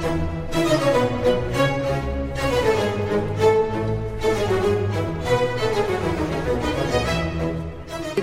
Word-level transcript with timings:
Good 0.00 0.08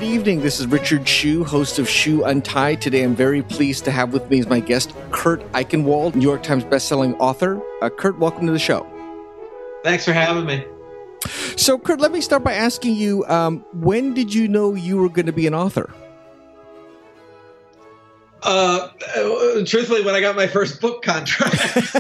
evening. 0.02 0.42
This 0.42 0.60
is 0.60 0.66
Richard 0.66 1.08
Hsu, 1.08 1.44
host 1.44 1.78
of 1.78 1.88
Hsu 1.88 2.24
Untied. 2.24 2.82
Today 2.82 3.04
I'm 3.04 3.16
very 3.16 3.44
pleased 3.44 3.86
to 3.86 3.92
have 3.92 4.12
with 4.12 4.28
me 4.32 4.40
as 4.40 4.48
my 4.48 4.60
guest 4.60 4.92
Kurt 5.12 5.40
Eichenwald, 5.52 6.16
New 6.16 6.24
York 6.24 6.42
Times 6.42 6.64
bestselling 6.64 7.16
author. 7.20 7.62
Uh, 7.84 7.92
Kurt, 7.92 8.18
welcome 8.18 8.48
to 8.48 8.52
the 8.52 8.58
show. 8.58 8.88
Thanks 9.84 10.04
for 10.04 10.14
having 10.14 10.48
me. 10.48 10.66
So, 11.58 11.78
Kurt, 11.78 12.00
let 12.00 12.12
me 12.12 12.22
start 12.22 12.44
by 12.44 12.54
asking 12.54 12.96
you 12.96 13.24
um, 13.26 13.64
when 13.74 14.16
did 14.16 14.34
you 14.34 14.48
know 14.48 14.74
you 14.74 14.98
were 14.98 15.10
going 15.10 15.28
to 15.28 15.32
be 15.32 15.46
an 15.46 15.54
author? 15.54 15.94
Uh, 18.48 18.88
truthfully, 19.66 20.02
when 20.04 20.16
I 20.16 20.22
got 20.22 20.38
my 20.38 20.48
first 20.48 20.80
book 20.80 21.04
contract. 21.04 21.98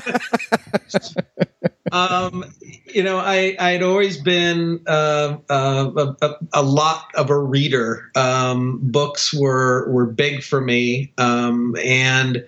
um, 1.91 2.45
you 2.85 3.03
know, 3.03 3.17
I 3.17 3.57
I'd 3.59 3.83
always 3.83 4.15
been 4.15 4.81
uh, 4.87 5.39
uh, 5.49 6.13
a, 6.21 6.35
a, 6.53 6.61
lot 6.63 7.11
of 7.15 7.29
a 7.29 7.37
reader. 7.37 8.09
Um, 8.15 8.79
books 8.81 9.33
were 9.33 9.91
were 9.91 10.05
big 10.05 10.41
for 10.41 10.61
me, 10.61 11.11
um, 11.17 11.75
and 11.83 12.45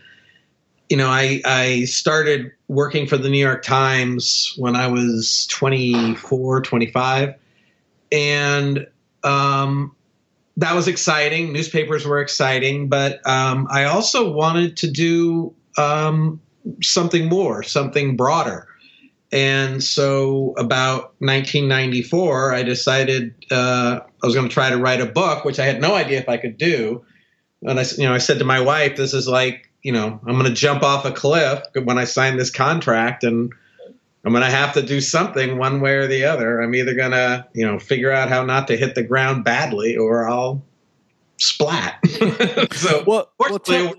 you 0.88 0.96
know, 0.96 1.10
I 1.10 1.42
I 1.44 1.84
started 1.84 2.54
working 2.70 3.06
for 3.06 3.18
the 3.18 3.30
New 3.30 3.38
York 3.38 3.64
Times 3.64 4.54
when 4.56 4.78
I 4.78 4.88
was 4.88 5.46
24, 5.48 6.62
25, 6.62 7.36
and 8.14 8.88
um, 9.26 9.94
that 10.60 10.76
was 10.76 10.88
exciting. 10.88 11.54
Newspapers 11.54 12.06
were 12.06 12.20
exciting, 12.20 12.90
but 12.90 13.26
um, 13.26 13.68
I 13.72 13.86
also 13.86 14.32
wanted 14.32 14.76
to 14.78 14.92
do 14.92 15.56
um, 15.78 16.42
something 16.84 17.28
more, 17.30 17.64
something 17.64 18.18
broader. 18.18 18.68
And 19.32 19.82
so, 19.82 20.54
about 20.58 21.14
1994, 21.20 22.54
I 22.54 22.64
decided 22.64 23.36
uh, 23.52 24.00
I 24.22 24.26
was 24.26 24.36
going 24.36 24.48
to 24.48 24.54
try 24.54 24.70
to 24.70 24.78
write 24.78 25.02
a 25.02 25.06
book, 25.06 25.46
which 25.46 25.60
I 25.60 25.66
had 25.66 25.80
no 25.80 25.96
idea 25.96 26.20
if 26.20 26.28
I 26.28 26.38
could 26.38 26.58
do. 26.58 27.06
And 27.62 27.80
I, 27.80 27.86
you 27.98 28.04
know, 28.04 28.14
I 28.14 28.18
said 28.18 28.40
to 28.40 28.46
my 28.46 28.60
wife, 28.60 28.98
"This 28.98 29.14
is 29.14 29.28
like, 29.28 29.70
you 29.84 29.92
know, 29.92 30.20
I'm 30.26 30.34
going 30.34 30.46
to 30.46 30.52
jump 30.54 30.82
off 30.82 31.06
a 31.06 31.12
cliff 31.12 31.62
when 31.84 32.00
I 32.00 32.06
sign 32.06 32.38
this 32.38 32.50
contract, 32.50 33.24
and 33.24 33.54
I'm 34.26 34.34
going 34.34 34.44
to 34.44 34.50
have 34.50 34.74
to 34.74 34.82
do 34.82 35.00
something 35.00 35.58
one 35.58 35.80
way 35.80 35.96
or 35.96 36.08
the 36.08 36.26
other. 36.26 36.60
I'm 36.62 36.76
either 36.76 36.94
going 36.94 37.12
to, 37.12 37.48
you 37.54 37.66
know, 37.66 37.80
figure 37.80 38.12
out 38.12 38.30
how 38.30 38.44
not 38.44 38.68
to 38.68 38.78
hit 38.78 38.96
the 38.96 39.04
ground 39.04 39.46
badly, 39.46 39.96
or 39.96 40.28
I'll 40.28 40.62
splat." 41.38 42.06
so, 42.74 43.04
well, 43.08 43.32
well 43.40 43.60
tell, 43.60 43.96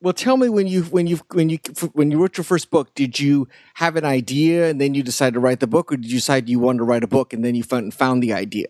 well, 0.00 0.12
tell 0.12 0.36
me 0.36 0.48
when 0.48 0.68
you 0.68 0.82
when 0.84 1.08
you 1.08 1.18
when 1.32 1.48
you 1.48 1.58
when 1.94 2.10
you 2.12 2.18
wrote 2.20 2.36
your 2.36 2.44
first 2.44 2.70
book, 2.70 2.94
did 2.94 3.18
you 3.18 3.48
have 3.74 3.96
an 3.96 4.04
idea 4.04 4.70
and 4.70 4.80
then 4.80 4.94
you 4.94 5.02
decided 5.02 5.34
to 5.34 5.40
write 5.40 5.60
the 5.60 5.66
book, 5.66 5.90
or 5.90 5.96
did 5.96 6.06
you 6.06 6.18
decide 6.18 6.48
you 6.48 6.60
wanted 6.60 6.78
to 6.78 6.84
write 6.84 7.02
a 7.02 7.08
book 7.08 7.32
and 7.32 7.44
then 7.44 7.54
you 7.56 7.64
found 7.64 7.92
found 7.92 8.22
the 8.22 8.32
idea? 8.32 8.68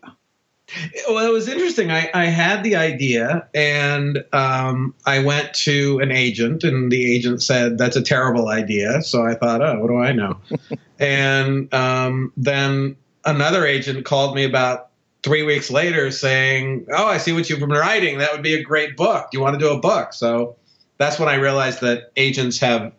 Well, 1.08 1.24
it 1.24 1.32
was 1.32 1.48
interesting. 1.48 1.92
I, 1.92 2.10
I 2.12 2.24
had 2.24 2.64
the 2.64 2.74
idea, 2.74 3.48
and 3.54 4.24
um, 4.32 4.94
I 5.04 5.20
went 5.20 5.54
to 5.54 6.00
an 6.00 6.10
agent, 6.10 6.64
and 6.64 6.90
the 6.90 7.14
agent 7.14 7.42
said 7.42 7.78
that's 7.78 7.94
a 7.94 8.02
terrible 8.02 8.48
idea. 8.48 9.00
So 9.02 9.24
I 9.24 9.34
thought, 9.34 9.62
oh, 9.62 9.78
what 9.78 9.88
do 9.88 9.98
I 9.98 10.12
know? 10.12 10.40
and 10.98 11.72
um, 11.72 12.32
then 12.36 12.96
another 13.24 13.64
agent 13.64 14.04
called 14.04 14.34
me 14.34 14.44
about 14.44 14.88
three 15.22 15.44
weeks 15.44 15.70
later, 15.70 16.10
saying, 16.10 16.86
"Oh, 16.92 17.06
I 17.06 17.18
see 17.18 17.32
what 17.32 17.48
you've 17.48 17.60
been 17.60 17.70
writing. 17.70 18.18
That 18.18 18.32
would 18.32 18.42
be 18.42 18.54
a 18.54 18.62
great 18.62 18.96
book. 18.96 19.30
Do 19.30 19.38
you 19.38 19.42
want 19.42 19.54
to 19.54 19.64
do 19.64 19.72
a 19.72 19.78
book?" 19.78 20.14
So 20.14 20.56
that's 20.98 21.18
when 21.18 21.28
I 21.28 21.34
realized 21.36 21.80
that 21.82 22.10
agents 22.16 22.58
have 22.58 22.92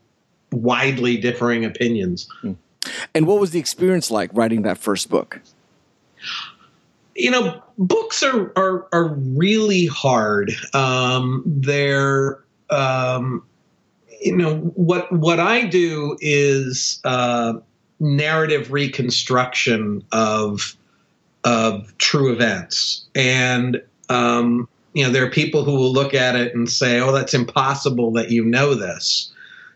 widely 0.52 1.18
differing 1.18 1.66
opinions. 1.66 2.30
Hmm. 2.42 2.54
And 3.14 3.28
what 3.28 3.42
was 3.42 3.52
the 3.52 3.60
experience 3.60 4.10
like 4.10 4.30
writing 4.34 4.62
that 4.62 4.78
first 4.78 5.10
book? 5.10 5.42
You 7.18 7.32
know, 7.32 7.62
books 7.78 8.22
are 8.24 8.54
are, 8.56 8.88
are 8.94 9.08
really 9.08 9.88
hard. 9.88 10.52
Um, 10.74 11.44
they're 11.46 12.40
um, 12.70 13.44
you 14.22 14.36
know 14.36 14.58
what 14.76 15.12
what 15.12 15.40
I 15.40 15.66
do 15.66 16.18
is 16.22 17.02
uh, 17.04 17.54
narrative 18.00 18.72
reconstruction 18.72 20.04
of 20.12 20.76
of 21.44 21.98
true 21.98 22.32
events, 22.32 23.06
and 23.16 23.82
um, 24.10 24.68
you 24.94 25.04
know, 25.04 25.12
there 25.12 25.24
are 25.24 25.30
people 25.30 25.64
who 25.64 25.76
will 25.76 25.94
look 25.94 26.14
at 26.14 26.36
it 26.36 26.56
and 26.56 26.70
say, 26.70 27.00
"Oh, 27.00 27.12
that's 27.12 27.34
impossible 27.34 28.12
that 28.14 28.32
you 28.32 28.44
know 28.44 28.74
this." 28.74 29.32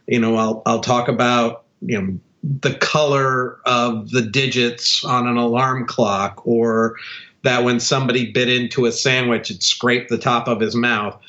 You 0.08 0.20
know, 0.20 0.36
I'll 0.36 0.64
I'll 0.66 0.82
talk 0.82 1.08
about 1.08 1.64
you 1.82 2.02
know 2.02 2.20
the 2.44 2.74
color 2.74 3.60
of 3.66 4.10
the 4.10 4.24
digits 4.24 5.04
on 5.06 5.28
an 5.28 5.38
alarm 5.38 5.86
clock, 5.86 6.42
or 6.46 6.96
that 7.44 7.64
when 7.64 7.80
somebody 7.80 8.32
bit 8.32 8.50
into 8.50 8.86
a 8.86 8.92
sandwich, 8.92 9.50
it 9.52 9.64
scraped 9.64 10.10
the 10.10 10.18
top 10.18 10.48
of 10.48 10.60
his 10.60 10.76
mouth, 10.76 11.20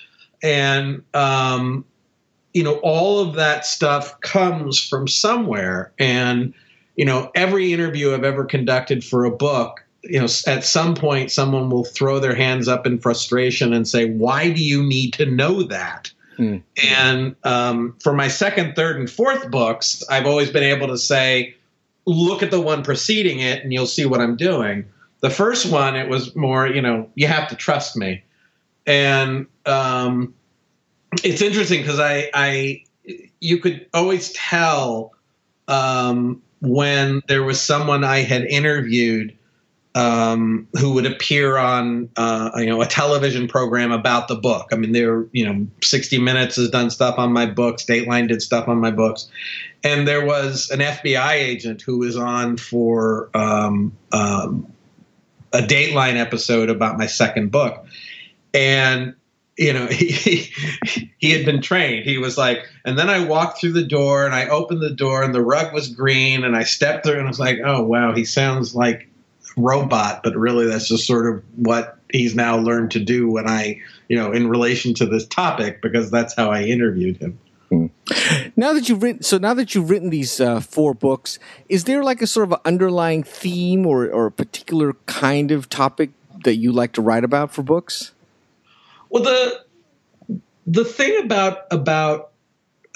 and 0.42 1.02
um, 1.14 1.84
you 2.52 2.62
know, 2.62 2.74
all 2.82 3.20
of 3.20 3.34
that 3.34 3.64
stuff 3.64 4.20
comes 4.20 4.78
from 4.78 5.08
somewhere, 5.08 5.92
and 5.98 6.54
you 6.96 7.04
know, 7.04 7.30
every 7.34 7.72
interview 7.72 8.12
I've 8.12 8.24
ever 8.24 8.44
conducted 8.44 9.04
for 9.04 9.24
a 9.24 9.30
book 9.30 9.82
you 10.02 10.18
know 10.18 10.26
at 10.46 10.64
some 10.64 10.94
point 10.94 11.30
someone 11.30 11.70
will 11.70 11.84
throw 11.84 12.18
their 12.18 12.34
hands 12.34 12.68
up 12.68 12.86
in 12.86 12.98
frustration 12.98 13.72
and 13.72 13.86
say 13.86 14.10
why 14.10 14.50
do 14.50 14.62
you 14.62 14.82
need 14.82 15.12
to 15.14 15.26
know 15.26 15.62
that? 15.62 16.12
Mm. 16.38 16.62
and 16.82 17.36
um, 17.44 17.94
for 18.02 18.14
my 18.14 18.28
second 18.28 18.74
third 18.74 18.98
and 18.98 19.08
fourth 19.10 19.50
books 19.50 20.02
i've 20.08 20.24
always 20.24 20.50
been 20.50 20.62
able 20.62 20.88
to 20.88 20.96
say 20.96 21.54
look 22.06 22.42
at 22.42 22.50
the 22.50 22.60
one 22.60 22.82
preceding 22.82 23.38
it 23.38 23.62
and 23.62 23.70
you'll 23.70 23.86
see 23.86 24.06
what 24.06 24.18
i'm 24.18 24.36
doing 24.36 24.86
the 25.22 25.30
first 25.30 25.72
one 25.72 25.96
it 25.96 26.08
was 26.08 26.36
more 26.36 26.66
you 26.66 26.82
know 26.82 27.08
you 27.14 27.26
have 27.26 27.48
to 27.48 27.56
trust 27.56 27.96
me 27.96 28.22
and 28.86 29.46
um, 29.64 30.34
it's 31.24 31.40
interesting 31.40 31.80
because 31.80 32.00
I, 32.00 32.30
I 32.34 32.84
you 33.40 33.58
could 33.58 33.86
always 33.94 34.32
tell 34.32 35.12
um, 35.68 36.42
when 36.60 37.22
there 37.28 37.42
was 37.42 37.60
someone 37.60 38.04
i 38.04 38.18
had 38.18 38.42
interviewed 38.44 39.36
um, 39.94 40.66
who 40.78 40.94
would 40.94 41.04
appear 41.04 41.58
on 41.58 42.08
uh, 42.16 42.50
you 42.56 42.66
know 42.66 42.80
a 42.80 42.86
television 42.86 43.46
program 43.46 43.92
about 43.92 44.28
the 44.28 44.34
book. 44.34 44.68
I 44.72 44.76
mean, 44.76 44.92
there 44.92 45.26
you 45.32 45.44
know, 45.44 45.66
60 45.82 46.18
Minutes 46.18 46.56
has 46.56 46.70
done 46.70 46.90
stuff 46.90 47.18
on 47.18 47.32
my 47.32 47.46
books. 47.46 47.84
Dateline 47.84 48.28
did 48.28 48.40
stuff 48.40 48.68
on 48.68 48.78
my 48.78 48.90
books, 48.90 49.28
and 49.84 50.08
there 50.08 50.24
was 50.24 50.70
an 50.70 50.80
FBI 50.80 51.32
agent 51.32 51.82
who 51.82 51.98
was 51.98 52.16
on 52.16 52.56
for 52.56 53.28
um, 53.34 53.92
um, 54.12 54.71
a 55.52 55.58
Dateline 55.58 56.16
episode 56.16 56.70
about 56.70 56.98
my 56.98 57.06
second 57.06 57.50
book, 57.50 57.84
and 58.54 59.14
you 59.56 59.72
know 59.72 59.86
he 59.90 60.50
he 61.18 61.30
had 61.30 61.44
been 61.44 61.60
trained 61.60 62.06
he 62.06 62.16
was 62.16 62.38
like 62.38 62.66
and 62.86 62.98
then 62.98 63.10
i 63.10 63.22
walked 63.22 63.60
through 63.60 63.72
the 63.72 63.84
door 63.84 64.24
and 64.24 64.34
i 64.34 64.48
opened 64.48 64.80
the 64.80 64.88
door 64.88 65.22
and 65.22 65.34
the 65.34 65.42
rug 65.42 65.74
was 65.74 65.88
green 65.88 66.42
and 66.42 66.56
i 66.56 66.62
stepped 66.62 67.04
through 67.04 67.18
and 67.18 67.26
i 67.26 67.28
was 67.28 67.38
like 67.38 67.58
oh 67.62 67.82
wow 67.82 68.14
he 68.14 68.24
sounds 68.24 68.74
like 68.74 69.10
robot, 69.56 70.22
but 70.22 70.36
really 70.36 70.66
that's 70.66 70.88
just 70.88 71.06
sort 71.06 71.32
of 71.32 71.42
what 71.56 71.98
he's 72.12 72.34
now 72.34 72.56
learned 72.56 72.90
to 72.92 73.00
do 73.00 73.30
when 73.30 73.48
I, 73.48 73.80
you 74.08 74.16
know, 74.16 74.32
in 74.32 74.48
relation 74.48 74.94
to 74.94 75.06
this 75.06 75.26
topic, 75.26 75.82
because 75.82 76.10
that's 76.10 76.34
how 76.34 76.50
I 76.50 76.62
interviewed 76.64 77.16
him. 77.16 77.38
Now 78.56 78.72
that 78.72 78.88
you've 78.88 79.02
written, 79.02 79.22
so 79.22 79.38
now 79.38 79.54
that 79.54 79.74
you've 79.74 79.88
written 79.88 80.10
these 80.10 80.40
uh, 80.40 80.60
four 80.60 80.92
books, 80.92 81.38
is 81.68 81.84
there 81.84 82.02
like 82.02 82.20
a 82.20 82.26
sort 82.26 82.52
of 82.52 82.60
underlying 82.64 83.22
theme 83.22 83.86
or, 83.86 84.08
or 84.08 84.26
a 84.26 84.32
particular 84.32 84.94
kind 85.06 85.50
of 85.50 85.68
topic 85.68 86.10
that 86.44 86.56
you 86.56 86.72
like 86.72 86.92
to 86.92 87.02
write 87.02 87.24
about 87.24 87.52
for 87.52 87.62
books? 87.62 88.12
Well, 89.08 89.22
the 89.22 89.64
the 90.66 90.84
thing 90.84 91.22
about 91.24 91.58
about 91.70 92.30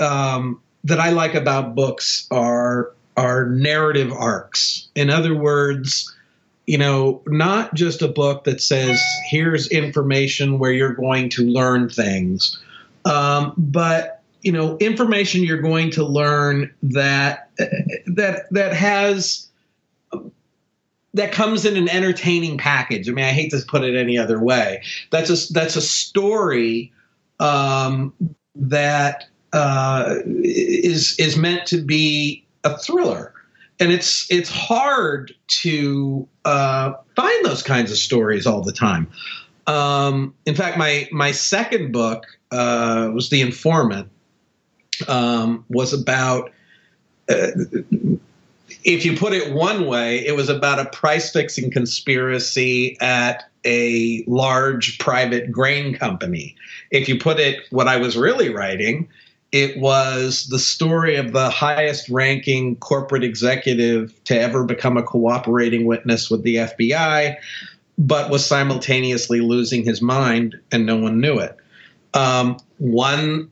um, 0.00 0.60
that 0.84 0.98
I 0.98 1.10
like 1.10 1.34
about 1.34 1.74
books 1.74 2.26
are 2.30 2.92
are 3.16 3.46
narrative 3.46 4.12
arcs. 4.12 4.88
In 4.94 5.08
other 5.08 5.34
words, 5.34 6.14
you 6.66 6.78
know, 6.78 7.22
not 7.26 7.74
just 7.74 8.02
a 8.02 8.08
book 8.08 8.44
that 8.44 8.60
says, 8.60 9.00
here's 9.30 9.68
information 9.68 10.58
where 10.58 10.72
you're 10.72 10.94
going 10.94 11.30
to 11.30 11.44
learn 11.44 11.88
things, 11.88 12.58
um, 13.04 13.54
but, 13.56 14.15
you 14.46 14.52
know, 14.52 14.76
information 14.78 15.42
you're 15.42 15.60
going 15.60 15.90
to 15.90 16.04
learn 16.04 16.72
that, 16.82 17.50
that, 18.06 18.46
that 18.52 18.72
has, 18.72 19.48
that 21.14 21.32
comes 21.32 21.64
in 21.64 21.76
an 21.76 21.88
entertaining 21.88 22.56
package. 22.56 23.08
I 23.08 23.12
mean, 23.12 23.24
I 23.24 23.32
hate 23.32 23.50
to 23.50 23.60
put 23.66 23.82
it 23.82 23.96
any 23.96 24.16
other 24.16 24.40
way. 24.40 24.84
That's 25.10 25.30
a, 25.30 25.52
that's 25.52 25.74
a 25.74 25.82
story 25.82 26.92
um, 27.40 28.12
that 28.54 29.24
uh, 29.52 30.16
is 30.24 31.18
is 31.18 31.36
meant 31.36 31.66
to 31.66 31.80
be 31.80 32.44
a 32.64 32.76
thriller 32.78 33.32
and 33.78 33.92
it's 33.92 34.30
it's 34.30 34.50
hard 34.50 35.34
to 35.46 36.26
uh, 36.44 36.92
find 37.14 37.44
those 37.44 37.62
kinds 37.62 37.90
of 37.90 37.98
stories 37.98 38.46
all 38.46 38.62
the 38.62 38.72
time. 38.72 39.08
Um, 39.66 40.34
in 40.46 40.54
fact, 40.54 40.78
my 40.78 41.08
my 41.12 41.32
second 41.32 41.92
book 41.92 42.26
uh, 42.50 43.10
was 43.14 43.30
The 43.30 43.42
Informant, 43.42 44.08
um, 45.08 45.64
was 45.68 45.92
about. 45.92 46.52
Uh, 47.28 47.48
if 48.84 49.04
you 49.04 49.16
put 49.16 49.32
it 49.32 49.52
one 49.52 49.86
way, 49.86 50.24
it 50.24 50.36
was 50.36 50.48
about 50.48 50.78
a 50.78 50.84
price 50.86 51.32
fixing 51.32 51.70
conspiracy 51.70 52.96
at 53.00 53.44
a 53.64 54.24
large 54.26 54.98
private 54.98 55.50
grain 55.50 55.94
company. 55.94 56.54
If 56.90 57.08
you 57.08 57.18
put 57.18 57.40
it 57.40 57.60
what 57.70 57.88
I 57.88 57.96
was 57.96 58.16
really 58.16 58.48
writing, 58.48 59.08
it 59.52 59.78
was 59.78 60.46
the 60.46 60.58
story 60.58 61.16
of 61.16 61.32
the 61.32 61.50
highest 61.50 62.08
ranking 62.08 62.76
corporate 62.76 63.24
executive 63.24 64.12
to 64.24 64.38
ever 64.38 64.64
become 64.64 64.96
a 64.96 65.02
cooperating 65.02 65.86
witness 65.86 66.30
with 66.30 66.42
the 66.42 66.56
FBI, 66.56 67.36
but 67.98 68.30
was 68.30 68.44
simultaneously 68.44 69.40
losing 69.40 69.84
his 69.84 70.02
mind 70.02 70.60
and 70.70 70.84
no 70.84 70.96
one 70.96 71.20
knew 71.20 71.38
it. 71.38 71.56
Um, 72.14 72.58
one, 72.78 73.50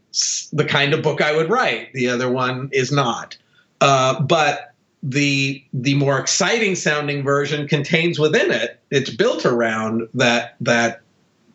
the 0.53 0.65
kind 0.65 0.93
of 0.95 1.03
book 1.03 1.21
I 1.21 1.35
would 1.35 1.51
write, 1.51 1.93
the 1.93 2.09
other 2.09 2.31
one 2.31 2.69
is 2.73 2.93
not. 2.93 3.37
Uh, 3.81 4.21
but 4.21 4.75
the 5.05 5.63
the 5.75 5.95
more 5.95 6.19
exciting 6.19 6.75
sounding 6.75 7.23
version 7.23 7.69
contains 7.69 8.19
within 8.19 8.51
it 8.51 8.81
it's 8.91 9.11
built 9.11 9.45
around 9.45 10.09
that 10.15 10.57
that 10.61 11.03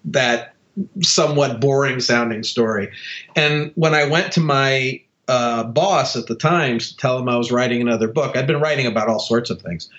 that 0.05 0.53
somewhat 1.01 1.59
boring 1.59 1.99
sounding 1.99 2.43
story. 2.43 2.91
And 3.35 3.71
when 3.75 3.95
i 3.95 4.05
went 4.05 4.31
to 4.33 4.39
my 4.39 5.01
uh, 5.27 5.63
boss 5.63 6.15
at 6.15 6.27
the 6.27 6.35
times 6.35 6.91
to 6.91 6.97
tell 6.97 7.17
him 7.17 7.27
i 7.27 7.37
was 7.37 7.51
writing 7.51 7.81
another 7.81 8.07
book 8.07 8.37
i'd 8.37 8.47
been 8.47 8.61
writing 8.61 8.85
about 8.85 9.07
all 9.07 9.19
sorts 9.19 9.49
of 9.49 9.59
things. 9.61 9.89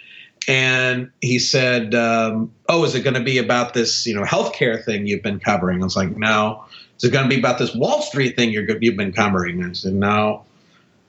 And 0.48 1.10
he 1.20 1.40
said 1.40 1.92
um, 1.94 2.52
oh 2.68 2.84
is 2.84 2.94
it 2.94 3.02
going 3.02 3.14
to 3.14 3.20
be 3.20 3.38
about 3.38 3.74
this 3.74 4.06
you 4.06 4.14
know 4.14 4.22
healthcare 4.22 4.82
thing 4.82 5.08
you've 5.08 5.22
been 5.22 5.40
covering? 5.40 5.82
I 5.82 5.84
was 5.84 5.96
like 5.96 6.16
no 6.16 6.64
is 7.00 7.08
it 7.08 7.12
going 7.12 7.24
to 7.24 7.34
be 7.34 7.38
about 7.38 7.58
this 7.58 7.74
wall 7.74 8.02
street 8.02 8.36
thing 8.36 8.50
you're, 8.50 8.66
you've 8.80 8.96
been 8.96 9.12
covering 9.12 9.64
i 9.64 9.72
said 9.72 9.94
no 9.94 10.44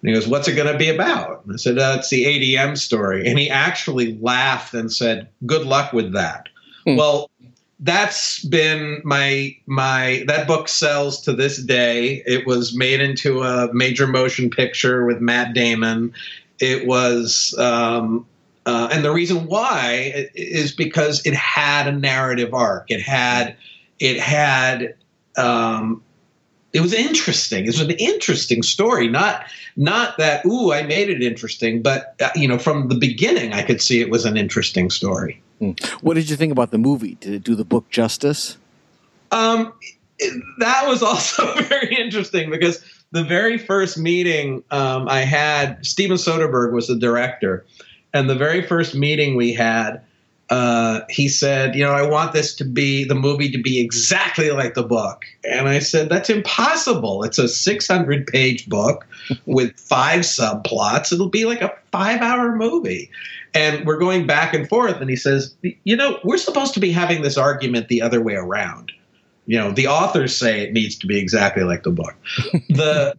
and 0.02 0.10
he 0.10 0.16
goes, 0.16 0.28
What's 0.28 0.48
it 0.48 0.56
going 0.56 0.72
to 0.72 0.78
be 0.78 0.90
about? 0.90 1.46
And 1.46 1.54
I 1.54 1.58
said, 1.58 1.78
uh, 1.78 1.98
It's 2.00 2.10
the 2.10 2.26
ADM 2.26 2.78
story. 2.78 3.28
And 3.28 3.38
he 3.38 3.50
actually 3.50 4.18
laughed 4.18 4.74
and 4.74 4.92
said, 4.92 5.30
Good 5.46 5.66
luck 5.66 5.94
with 5.94 6.14
that. 6.14 6.50
Hmm. 6.86 6.96
Well, 6.96 7.30
that's 7.80 8.44
been 8.46 9.02
my 9.04 9.56
my 9.66 10.24
that 10.28 10.48
book 10.48 10.68
sells 10.68 11.22
to 11.22 11.34
this 11.34 11.62
day. 11.64 12.24
It 12.26 12.46
was 12.46 12.76
made 12.76 13.02
into 13.02 13.42
a 13.42 13.74
major 13.74 14.06
motion 14.08 14.50
picture 14.50 15.06
with 15.06 15.20
Matt 15.20 15.54
Damon. 15.54 16.14
It 16.60 16.88
was 16.88 17.56
um, 17.58 18.26
uh, 18.68 18.90
and 18.92 19.04
the 19.04 19.12
reason 19.12 19.48
why 19.48 20.30
is 20.36 20.72
because 20.72 21.26
it 21.26 21.34
had 21.34 21.88
a 21.88 21.92
narrative 21.92 22.54
arc. 22.54 22.92
It 22.92 23.02
had 23.02 23.56
it 24.00 24.20
had 24.20 24.96
um, 25.38 26.04
it 26.74 26.82
was 26.82 26.94
interesting. 26.94 27.66
It 27.66 27.68
was 27.68 27.82
an 27.82 27.92
interesting 27.92 28.64
story. 28.64 29.08
Not 29.08 29.46
not 29.76 30.18
that 30.18 30.46
ooh, 30.46 30.72
I 30.72 30.84
made 30.84 31.10
it 31.10 31.22
interesting, 31.22 31.82
but 31.82 32.16
uh, 32.22 32.30
you 32.36 32.48
know, 32.48 32.58
from 32.58 32.88
the 32.88 32.96
beginning, 32.96 33.54
I 33.54 33.64
could 33.64 33.82
see 33.82 34.02
it 34.02 34.10
was 34.10 34.26
an 34.26 34.38
interesting 34.38 34.90
story. 34.90 35.42
Hmm. 35.60 35.72
What 36.02 36.16
did 36.16 36.30
you 36.30 36.36
think 36.36 36.52
about 36.52 36.72
the 36.72 36.78
movie? 36.78 37.16
Did 37.16 37.34
it 37.34 37.44
do 37.44 37.56
the 37.56 37.66
book 37.66 37.90
justice? 37.90 38.58
Um, 39.32 39.74
that 40.60 40.88
was 40.88 41.04
also 41.04 41.54
very 41.64 41.96
interesting 41.96 42.50
because 42.50 42.84
the 43.12 43.24
very 43.24 43.58
first 43.58 43.98
meeting 43.98 44.64
um, 44.72 45.08
I 45.10 45.22
had, 45.22 45.86
Steven 45.86 46.18
Soderbergh 46.18 46.72
was 46.72 46.88
the 46.88 46.98
director, 46.98 47.66
and 48.14 48.30
the 48.30 48.36
very 48.36 48.62
first 48.62 48.96
meeting 48.96 49.36
we 49.36 49.54
had 49.54 50.02
uh, 50.52 51.06
he 51.10 51.30
said, 51.30 51.76
you 51.76 51.84
know, 51.84 51.94
I 51.94 52.02
want 52.02 52.34
this 52.34 52.54
to 52.56 52.66
be 52.66 53.06
the 53.06 53.16
movie 53.16 53.50
to 53.52 53.58
be 53.58 53.80
exactly 53.80 54.52
like 54.52 54.74
the 54.74 54.84
book. 54.84 55.24
And 55.46 55.70
I 55.70 55.80
said, 55.80 56.10
that's 56.10 56.30
impossible. 56.30 57.24
It's 57.24 57.38
a 57.38 57.48
600 57.48 58.28
page 58.28 58.68
book 58.68 59.08
with 59.46 59.80
five 59.80 60.22
subplots. 60.22 61.14
It'll 61.14 61.30
be 61.30 61.46
like 61.46 61.62
a 61.62 61.74
five 61.94 62.22
hour 62.22 62.54
movie. 62.54 63.10
And 63.54 63.86
we're 63.86 63.98
going 63.98 64.28
back 64.28 64.54
and 64.54 64.68
forth. 64.68 65.00
And 65.00 65.10
he 65.10 65.16
says, 65.16 65.56
you 65.86 65.96
know, 65.96 66.20
we're 66.26 66.38
supposed 66.38 66.74
to 66.74 66.82
be 66.82 66.92
having 66.92 67.22
this 67.22 67.38
argument 67.38 67.88
the 67.88 68.02
other 68.02 68.22
way 68.22 68.36
around. 68.36 68.92
You 69.46 69.58
know, 69.58 69.72
the 69.72 69.88
authors 69.88 70.36
say 70.36 70.62
it 70.62 70.74
needs 70.74 70.98
to 70.98 71.08
be 71.08 71.18
exactly 71.18 71.64
like 71.64 71.84
the 71.84 71.92
book. 71.92 72.16
The 72.70 73.16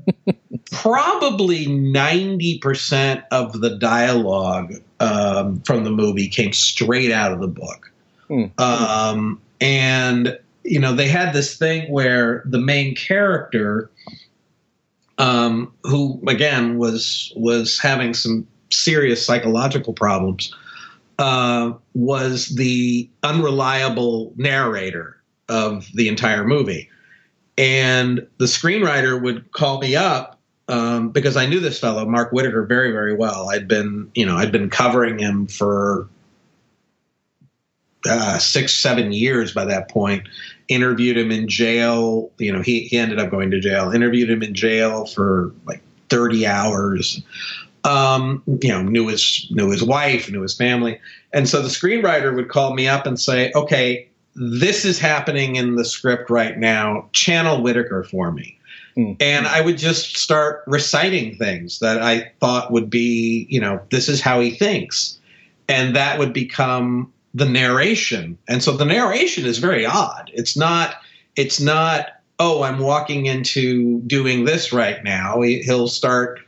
probably 0.71 1.67
90% 1.67 3.25
of 3.31 3.61
the 3.61 3.77
dialogue 3.77 4.75
um, 5.03 5.61
from 5.63 5.85
the 5.85 5.91
movie 5.91 6.29
came 6.29 6.53
straight 6.53 7.11
out 7.11 7.33
of 7.33 7.41
the 7.41 7.49
book. 7.49 7.93
Hmm. 8.29 8.45
Um, 8.59 9.41
and, 9.61 10.39
you 10.65 10.79
know, 10.79 10.95
they 10.95 11.09
had 11.09 11.35
this 11.35 11.57
thing 11.57 11.91
where 11.91 12.43
the 12.47 12.59
main 12.59 12.95
character, 12.95 13.91
um, 15.19 15.73
who 15.83 16.23
again 16.29 16.79
was 16.79 17.33
was 17.37 17.79
having 17.79 18.15
some 18.15 18.47
serious 18.71 19.25
psychological 19.25 19.93
problems, 19.93 20.55
uh, 21.19 21.73
was 21.95 22.49
the 22.55 23.09
unreliable 23.23 24.33
narrator 24.37 25.17
of 25.49 25.89
the 25.95 26.09
entire 26.09 26.45
movie. 26.45 26.89
And 27.59 28.27
the 28.39 28.47
screenwriter 28.47 29.21
would 29.21 29.53
call 29.53 29.81
me 29.81 29.95
up 29.95 30.39
um, 30.69 31.11
because 31.11 31.37
I 31.37 31.47
knew 31.47 31.61
this 31.61 31.79
fellow, 31.79 32.07
Mark 32.07 32.33
Whitacre, 32.33 32.65
very, 32.65 32.93
very 32.93 33.15
well. 33.15 33.51
I'd 33.51 33.69
been, 33.69 34.11
you 34.15 34.25
know, 34.25 34.37
I'd 34.37 34.53
been 34.53 34.71
covering 34.71 35.19
him 35.19 35.47
for 35.47 36.09
uh, 38.07 38.39
six, 38.39 38.75
seven 38.75 39.13
years 39.13 39.53
by 39.53 39.65
that 39.65 39.91
point. 39.91 40.29
Interviewed 40.69 41.17
him 41.17 41.31
in 41.31 41.49
jail. 41.49 42.31
You 42.39 42.53
know, 42.53 42.63
he, 42.63 42.85
he 42.85 42.99
ended 42.99 43.19
up 43.19 43.31
going 43.31 43.51
to 43.51 43.61
jail. 43.61 43.91
Interviewed 43.91 44.31
him 44.31 44.43
in 44.43 44.55
jail 44.55 45.07
for 45.07 45.53
like 45.67 45.83
30 46.09 46.47
hours. 46.47 47.23
Um, 47.85 48.43
you 48.63 48.69
know, 48.69 48.83
knew 48.83 49.09
his 49.09 49.49
knew 49.51 49.71
his 49.71 49.83
wife, 49.83 50.31
knew 50.31 50.43
his 50.43 50.57
family, 50.57 51.01
and 51.33 51.49
so 51.49 51.61
the 51.61 51.69
screenwriter 51.69 52.33
would 52.33 52.49
call 52.49 52.75
me 52.75 52.87
up 52.87 53.07
and 53.07 53.19
say, 53.19 53.51
"Okay, 53.57 54.09
this 54.37 54.85
is 54.85 55.01
happening 55.01 55.57
in 55.57 55.75
the 55.75 55.85
script 55.85 56.31
right 56.31 56.57
now. 56.57 57.09
Channel 57.11 57.61
Whitacre 57.61 58.05
for 58.05 58.31
me." 58.31 58.57
Mm. 58.97 59.17
And 59.21 59.47
I 59.47 59.61
would 59.61 59.79
just 59.79 60.17
start 60.17 60.65
reciting 60.67 61.37
things 61.37 61.79
that 61.79 62.03
I 62.03 62.33
thought 62.41 62.73
would 62.73 62.91
be, 62.91 63.47
you 63.49 63.61
know, 63.61 63.81
this 63.91 64.09
is 64.09 64.21
how 64.21 64.41
he 64.41 64.51
thinks. 64.51 65.19
And 65.69 65.97
that 65.97 66.19
would 66.19 66.33
become 66.33 67.13
the 67.35 67.47
narration. 67.47 68.37
And 68.49 68.63
so 68.63 68.73
the 68.73 68.85
narration 68.85 69.47
is 69.47 69.59
very 69.59 69.87
odd. 69.87 70.31
It's 70.35 70.57
not, 70.57 70.97
it's 71.37 71.61
not, 71.61 72.09
oh, 72.39 72.63
I'm 72.63 72.81
walking 72.81 73.27
into 73.27 74.01
doing 74.01 74.45
this 74.45 74.73
right 74.73 75.03
now. 75.03 75.41
He'll 75.41 75.89
start 75.89 76.41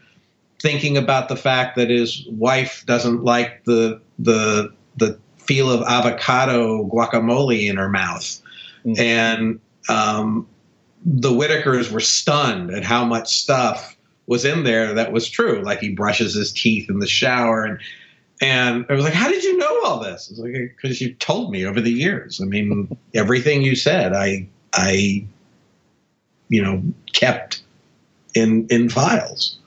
thinking 0.61 0.97
about 0.97 1.29
the 1.29 1.37
fact 1.37 1.77
that 1.77 1.89
his 1.89 2.27
wife 2.29 2.85
doesn't 2.87 3.25
like 3.25 3.65
the, 3.65 4.01
the, 4.19 4.73
the 4.97 5.19
feel 5.39 5.71
of 5.71 5.83
avocado 5.83 6.85
guacamole 6.85 7.69
in 7.69 7.77
her 7.77 7.89
mouth. 7.89 8.41
Mm. 8.85 8.99
And, 8.99 9.61
um, 9.89 10.47
the 11.05 11.31
Whitacres 11.31 11.91
were 11.91 12.01
stunned 12.01 12.71
at 12.71 12.85
how 12.85 13.05
much 13.05 13.41
stuff 13.41 13.97
was 14.27 14.45
in 14.45 14.65
there 14.65 14.95
that 14.95 15.13
was 15.13 15.29
true. 15.29 15.63
Like 15.63 15.81
he 15.81 15.91
brushes 15.91 16.35
his 16.35 16.53
teeth 16.53 16.89
in 16.89 16.99
the 16.99 17.07
shower 17.07 17.65
and 17.65 17.79
and 18.41 18.85
I 18.89 18.95
was 18.95 19.05
like, 19.05 19.15
"How 19.15 19.29
did 19.29 19.45
you 19.45 19.57
know 19.57 19.81
all 19.85 20.01
this?" 20.01 20.29
I 20.29 20.33
was 20.33 20.39
like, 20.41 20.53
"Because 20.53 21.01
you 21.01 21.15
told 21.15 21.53
me 21.53 21.65
over 21.65 21.81
the 21.81 21.93
years. 21.93 22.41
I 22.41 22.45
mean, 22.45 22.95
everything 23.15 23.63
you 23.63 23.77
said, 23.77 24.13
I, 24.13 24.49
I, 24.73 25.25
you 26.49 26.63
know, 26.63 26.83
kept 27.13 27.63
in 28.35 28.67
in 28.71 28.89
files." 28.89 29.59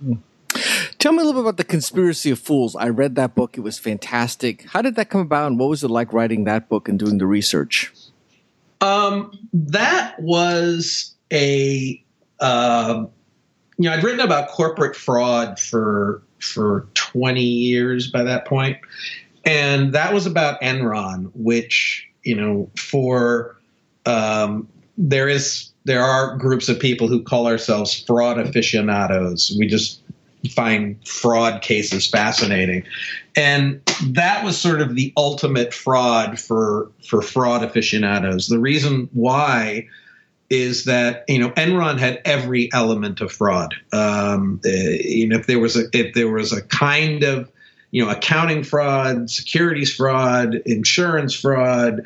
Tell 1.00 1.12
me 1.12 1.20
a 1.20 1.26
little 1.26 1.42
bit 1.42 1.48
about 1.48 1.58
the 1.58 1.64
Conspiracy 1.64 2.30
of 2.32 2.40
Fools. 2.40 2.76
I 2.76 2.90
read 2.90 3.16
that 3.16 3.36
book; 3.36 3.58
it 3.58 3.62
was 3.62 3.80
fantastic. 3.80 4.66
How 4.66 4.82
did 4.82 4.96
that 4.96 5.10
come 5.10 5.22
about, 5.22 5.48
and 5.48 5.58
what 5.58 5.70
was 5.70 5.84
it 5.84 5.90
like 5.90 6.12
writing 6.12 6.44
that 6.44 6.68
book 6.68 6.90
and 6.90 7.00
doing 7.00 7.20
the 7.20 7.26
research? 7.26 7.94
Um, 8.82 9.32
that 9.54 10.20
was 10.20 11.16
a 11.32 12.04
uh, 12.40 13.06
you 13.78 13.90
know 13.90 13.96
I'd 13.96 14.04
written 14.04 14.20
about 14.20 14.50
corporate 14.50 14.96
fraud 14.96 15.60
for 15.60 16.22
for 16.40 16.88
20 16.94 17.42
years 17.42 18.12
by 18.12 18.24
that 18.24 18.46
point, 18.46 18.78
and 19.46 19.94
that 19.94 20.14
was 20.14 20.26
about 20.26 20.62
Enron, 20.62 21.32
which 21.34 22.08
you 22.24 22.36
know 22.36 22.70
for 22.78 23.58
um, 24.06 24.68
there 24.98 25.28
is 25.28 25.72
there 25.86 26.04
are 26.04 26.36
groups 26.36 26.68
of 26.68 26.80
people 26.80 27.08
who 27.08 27.24
call 27.24 27.48
ourselves 27.48 28.04
fraud 28.04 28.38
aficionados. 28.38 29.56
We 29.58 29.68
just 29.68 30.02
find 30.50 30.98
fraud 31.08 31.62
cases 31.62 32.08
fascinating. 32.08 32.84
And 33.36 33.82
that 34.08 34.44
was 34.44 34.58
sort 34.58 34.82
of 34.82 34.96
the 34.96 35.14
ultimate 35.18 35.74
fraud 35.74 36.40
for 36.40 36.92
for 37.08 37.22
fraud 37.22 37.64
aficionados. 37.64 38.48
The 38.48 38.60
reason 38.60 39.10
why 39.14 39.88
is 40.50 40.86
that 40.86 41.26
you 41.28 41.40
know 41.40 41.50
Enron 41.52 42.00
had 42.00 42.22
every 42.26 42.72
element 42.74 43.22
of 43.22 43.32
fraud. 43.32 43.74
Um, 43.92 44.62
uh, 44.66 44.70
you 44.70 45.28
know, 45.28 45.38
if 45.38 45.48
there 45.48 45.60
was 45.60 45.76
a 45.76 45.86
if 45.94 46.14
there 46.14 46.32
was 46.32 46.54
a 46.54 46.62
kind 46.62 47.24
of 47.24 47.52
you 47.92 48.04
know 48.04 48.10
accounting 48.10 48.64
fraud, 48.64 49.30
securities 49.30 49.94
fraud, 49.94 50.56
insurance 50.66 51.34
fraud, 51.34 52.02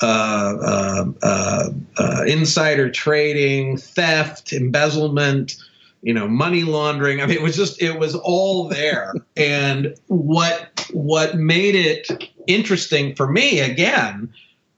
uh, 0.00 0.56
uh, 0.62 1.04
uh, 1.22 1.70
uh 1.98 2.24
insider 2.26 2.90
trading, 2.90 3.76
theft, 3.76 4.52
embezzlement. 4.52 5.56
you 6.02 6.14
know, 6.14 6.26
money 6.26 6.62
laundering. 6.62 7.20
I 7.20 7.26
mean, 7.26 7.36
it 7.36 7.42
was 7.42 7.56
just 7.56 7.82
it 7.82 7.98
was 7.98 8.14
all 8.14 8.68
there. 8.68 9.12
and 9.36 9.94
what 10.06 10.88
what 10.92 11.36
made 11.36 11.74
it 11.74 12.08
interesting 12.46 13.14
for 13.14 13.30
me 13.30 13.60
again, 13.60 14.32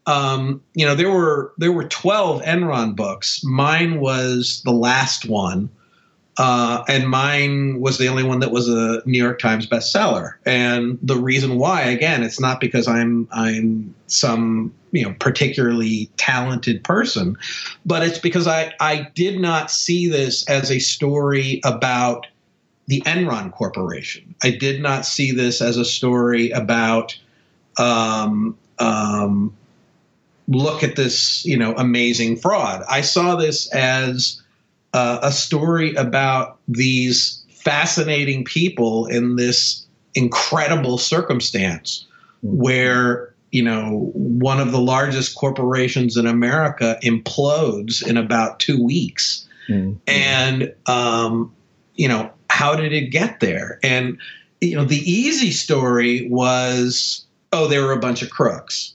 um, 0.07 0.63
you 0.75 0.85
know, 0.85 0.95
there 0.95 1.11
were 1.11 1.53
there 1.59 1.73
were 1.73 1.85
twelve 1.85 2.43
Enron 2.43 2.97
books. 2.97 3.43
Mine 3.45 4.01
was 4.01 4.63
the 4.65 4.73
last 4.73 5.29
one. 5.29 5.71
Uh, 6.39 6.83
and 6.89 7.11
mine 7.11 7.79
was 7.79 7.99
the 7.99 8.09
only 8.09 8.23
one 8.23 8.41
that 8.41 8.51
was 8.51 8.67
a 8.67 9.03
New 9.05 9.23
York 9.23 9.39
Times 9.39 9.67
bestseller. 9.67 10.33
And 10.47 10.99
the 11.03 11.17
reason 11.17 11.59
why, 11.59 11.83
again, 11.83 12.23
it's 12.23 12.41
not 12.41 12.59
because 12.59 12.89
I'm 12.89 13.29
I'm 13.33 13.95
some 14.07 14.73
you 14.93 15.05
know 15.05 15.15
particularly 15.19 16.11
talented 16.17 16.83
person, 16.85 17.37
but 17.85 18.03
it's 18.03 18.19
because 18.19 18.47
I 18.47 18.73
I 18.81 19.09
did 19.15 19.41
not 19.41 19.71
see 19.71 20.09
this 20.09 20.49
as 20.49 20.71
a 20.71 20.79
story 20.79 21.61
about 21.65 22.27
the 22.87 23.03
Enron 23.03 23.53
Corporation. 23.53 24.35
I 24.43 24.51
did 24.51 24.81
not 24.81 25.05
see 25.07 25.33
this 25.33 25.61
as 25.61 25.77
a 25.77 25.85
story 25.85 26.51
about 26.51 27.17
um, 27.79 28.57
um, 28.79 29.55
look 30.55 30.83
at 30.83 30.97
this 30.97 31.45
you 31.45 31.57
know 31.57 31.75
amazing 31.77 32.37
fraud. 32.37 32.83
I 32.89 33.01
saw 33.01 33.37
this 33.37 33.73
as 33.73 34.41
uh, 34.93 35.19
a 35.23 35.33
story 35.33 35.95
about 35.95 36.59
these 36.69 37.43
fascinating 37.49 38.45
people 38.45 39.07
in 39.07 39.37
this 39.37 39.87
incredible 40.15 40.99
circumstance 40.99 42.07
where 42.43 43.33
you 43.51 43.63
know 43.63 44.11
one 44.15 44.61
of 44.61 44.73
the 44.73 44.81
largest 44.81 45.37
corporations 45.37 46.17
in 46.17 46.27
America 46.27 46.99
implodes 47.03 48.07
in 48.07 48.17
about 48.17 48.61
two 48.61 48.83
weeks, 48.83 49.47
mm-hmm. 49.69 49.95
and 50.07 50.75
um, 50.87 51.55
you 51.95 52.09
know 52.09 52.31
how 52.51 52.75
did 52.75 52.93
it 52.93 53.11
get 53.11 53.41
there? 53.41 53.79
And 53.83 54.19
you 54.61 54.77
know 54.77 54.85
the 54.85 54.99
easy 55.11 55.51
story 55.51 56.29
was 56.29 57.25
oh 57.53 57.69
they 57.69 57.79
were 57.79 57.93
a 57.93 58.01
bunch 58.01 58.23
of 58.23 58.31
crooks, 58.31 58.95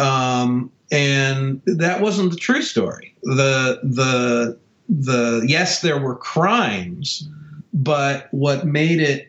um, 0.00 0.72
and 0.90 1.60
that 1.66 2.00
wasn't 2.00 2.30
the 2.30 2.36
true 2.36 2.62
story. 2.62 3.14
The 3.22 3.80
the 3.82 4.58
the 4.88 5.44
yes, 5.46 5.82
there 5.82 5.98
were 5.98 6.16
crimes, 6.16 7.28
but 7.72 8.28
what 8.32 8.66
made 8.66 9.00
it 9.00 9.28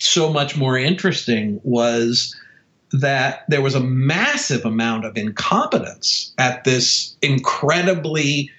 so 0.00 0.32
much 0.32 0.56
more 0.56 0.76
interesting 0.76 1.60
was 1.62 2.34
that 2.90 3.44
there 3.48 3.62
was 3.62 3.74
a 3.74 3.80
massive 3.80 4.64
amount 4.64 5.04
of 5.04 5.16
incompetence 5.16 6.34
at 6.38 6.64
this 6.64 7.16
incredibly, 7.22 8.50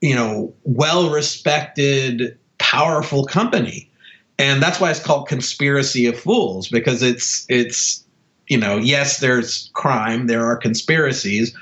you 0.00 0.14
know, 0.14 0.52
well 0.64 1.10
respected, 1.10 2.36
powerful 2.58 3.24
company. 3.24 3.90
And 4.38 4.62
that's 4.62 4.80
why 4.80 4.90
it's 4.90 5.02
called 5.02 5.28
conspiracy 5.28 6.06
of 6.06 6.18
fools 6.18 6.68
because 6.68 7.02
it's 7.02 7.46
it's 7.48 8.05
you 8.48 8.58
know 8.58 8.76
yes 8.76 9.18
there's 9.20 9.70
crime 9.74 10.26
there 10.26 10.44
are 10.44 10.56
conspiracies 10.56 11.54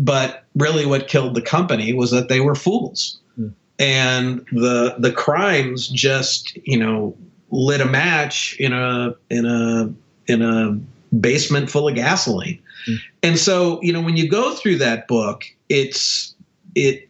but 0.00 0.44
really, 0.54 0.86
what 0.86 1.08
killed 1.08 1.34
the 1.34 1.42
company 1.42 1.92
was 1.92 2.10
that 2.10 2.30
they 2.30 2.40
were 2.40 2.54
fools, 2.54 3.20
mm. 3.38 3.52
and 3.78 4.46
the 4.50 4.96
the 4.98 5.12
crimes 5.12 5.88
just 5.88 6.56
you 6.64 6.78
know 6.78 7.14
lit 7.50 7.82
a 7.82 7.84
match 7.84 8.56
in 8.58 8.72
a 8.72 9.14
in 9.28 9.44
a 9.44 9.92
in 10.26 10.40
a 10.40 10.80
basement 11.14 11.70
full 11.70 11.86
of 11.86 11.94
gasoline. 11.94 12.58
Mm. 12.88 12.96
And 13.22 13.38
so, 13.38 13.78
you 13.82 13.92
know, 13.92 14.00
when 14.00 14.16
you 14.16 14.26
go 14.26 14.54
through 14.54 14.76
that 14.76 15.06
book, 15.06 15.44
it's 15.68 16.34
it 16.74 17.06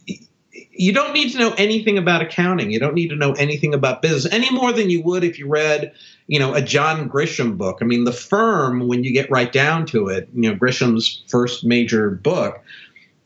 you 0.73 0.93
don't 0.93 1.13
need 1.13 1.31
to 1.31 1.39
know 1.39 1.55
anything 1.59 1.97
about 1.97 2.23
accounting. 2.23 2.73
You 2.73 2.81
don't 2.81 2.95
need 2.95 3.09
to 3.11 3.17
know 3.17 3.35
anything 3.35 3.73
about 3.73 4.03
business 4.03 4.33
any 4.33 4.51
more 4.51 4.73
than 4.73 4.91
you 4.91 5.01
would 5.03 5.23
if 5.23 5.39
you 5.39 5.47
read, 5.47 5.93
you 6.31 6.39
know, 6.39 6.55
a 6.55 6.63
John 6.63 7.11
Grisham 7.11 7.59
book. 7.59 7.79
I 7.81 7.85
mean, 7.85 8.05
The 8.05 8.13
Firm, 8.13 8.87
when 8.87 9.03
you 9.03 9.13
get 9.13 9.29
right 9.33 9.53
down 9.53 9.85
to 9.87 10.07
it, 10.07 10.29
you 10.33 10.49
know, 10.49 10.55
Grisham's 10.57 11.25
first 11.27 11.65
major 11.65 12.11
book, 12.11 12.63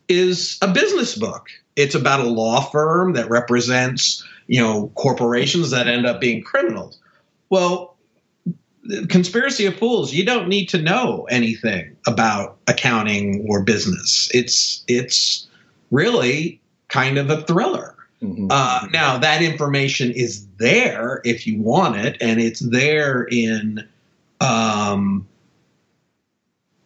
is 0.09 0.57
a 0.63 0.67
business 0.73 1.15
book. 1.15 1.49
It's 1.75 1.93
about 1.93 2.21
a 2.21 2.27
law 2.27 2.61
firm 2.61 3.13
that 3.13 3.29
represents, 3.29 4.25
you 4.47 4.59
know, 4.59 4.87
corporations 4.95 5.69
that 5.69 5.87
end 5.87 6.07
up 6.07 6.19
being 6.19 6.41
criminals. 6.41 6.97
Well, 7.51 7.95
conspiracy 9.07 9.67
of 9.67 9.77
fools, 9.77 10.11
you 10.11 10.25
don't 10.25 10.47
need 10.47 10.65
to 10.69 10.81
know 10.81 11.27
anything 11.29 11.95
about 12.07 12.57
accounting 12.65 13.45
or 13.47 13.61
business. 13.61 14.31
It's 14.33 14.83
it's 14.87 15.47
really 15.91 16.59
kind 16.87 17.19
of 17.19 17.29
a 17.29 17.43
thriller. 17.43 17.94
Mm-hmm. 18.25 18.47
Uh, 18.49 18.87
now 18.91 19.17
that 19.17 19.41
information 19.41 20.11
is 20.11 20.47
there 20.57 21.21
if 21.23 21.45
you 21.45 21.61
want 21.61 21.97
it, 21.97 22.17
and 22.21 22.39
it's 22.39 22.59
there 22.59 23.23
in 23.23 23.87
um, 24.41 25.27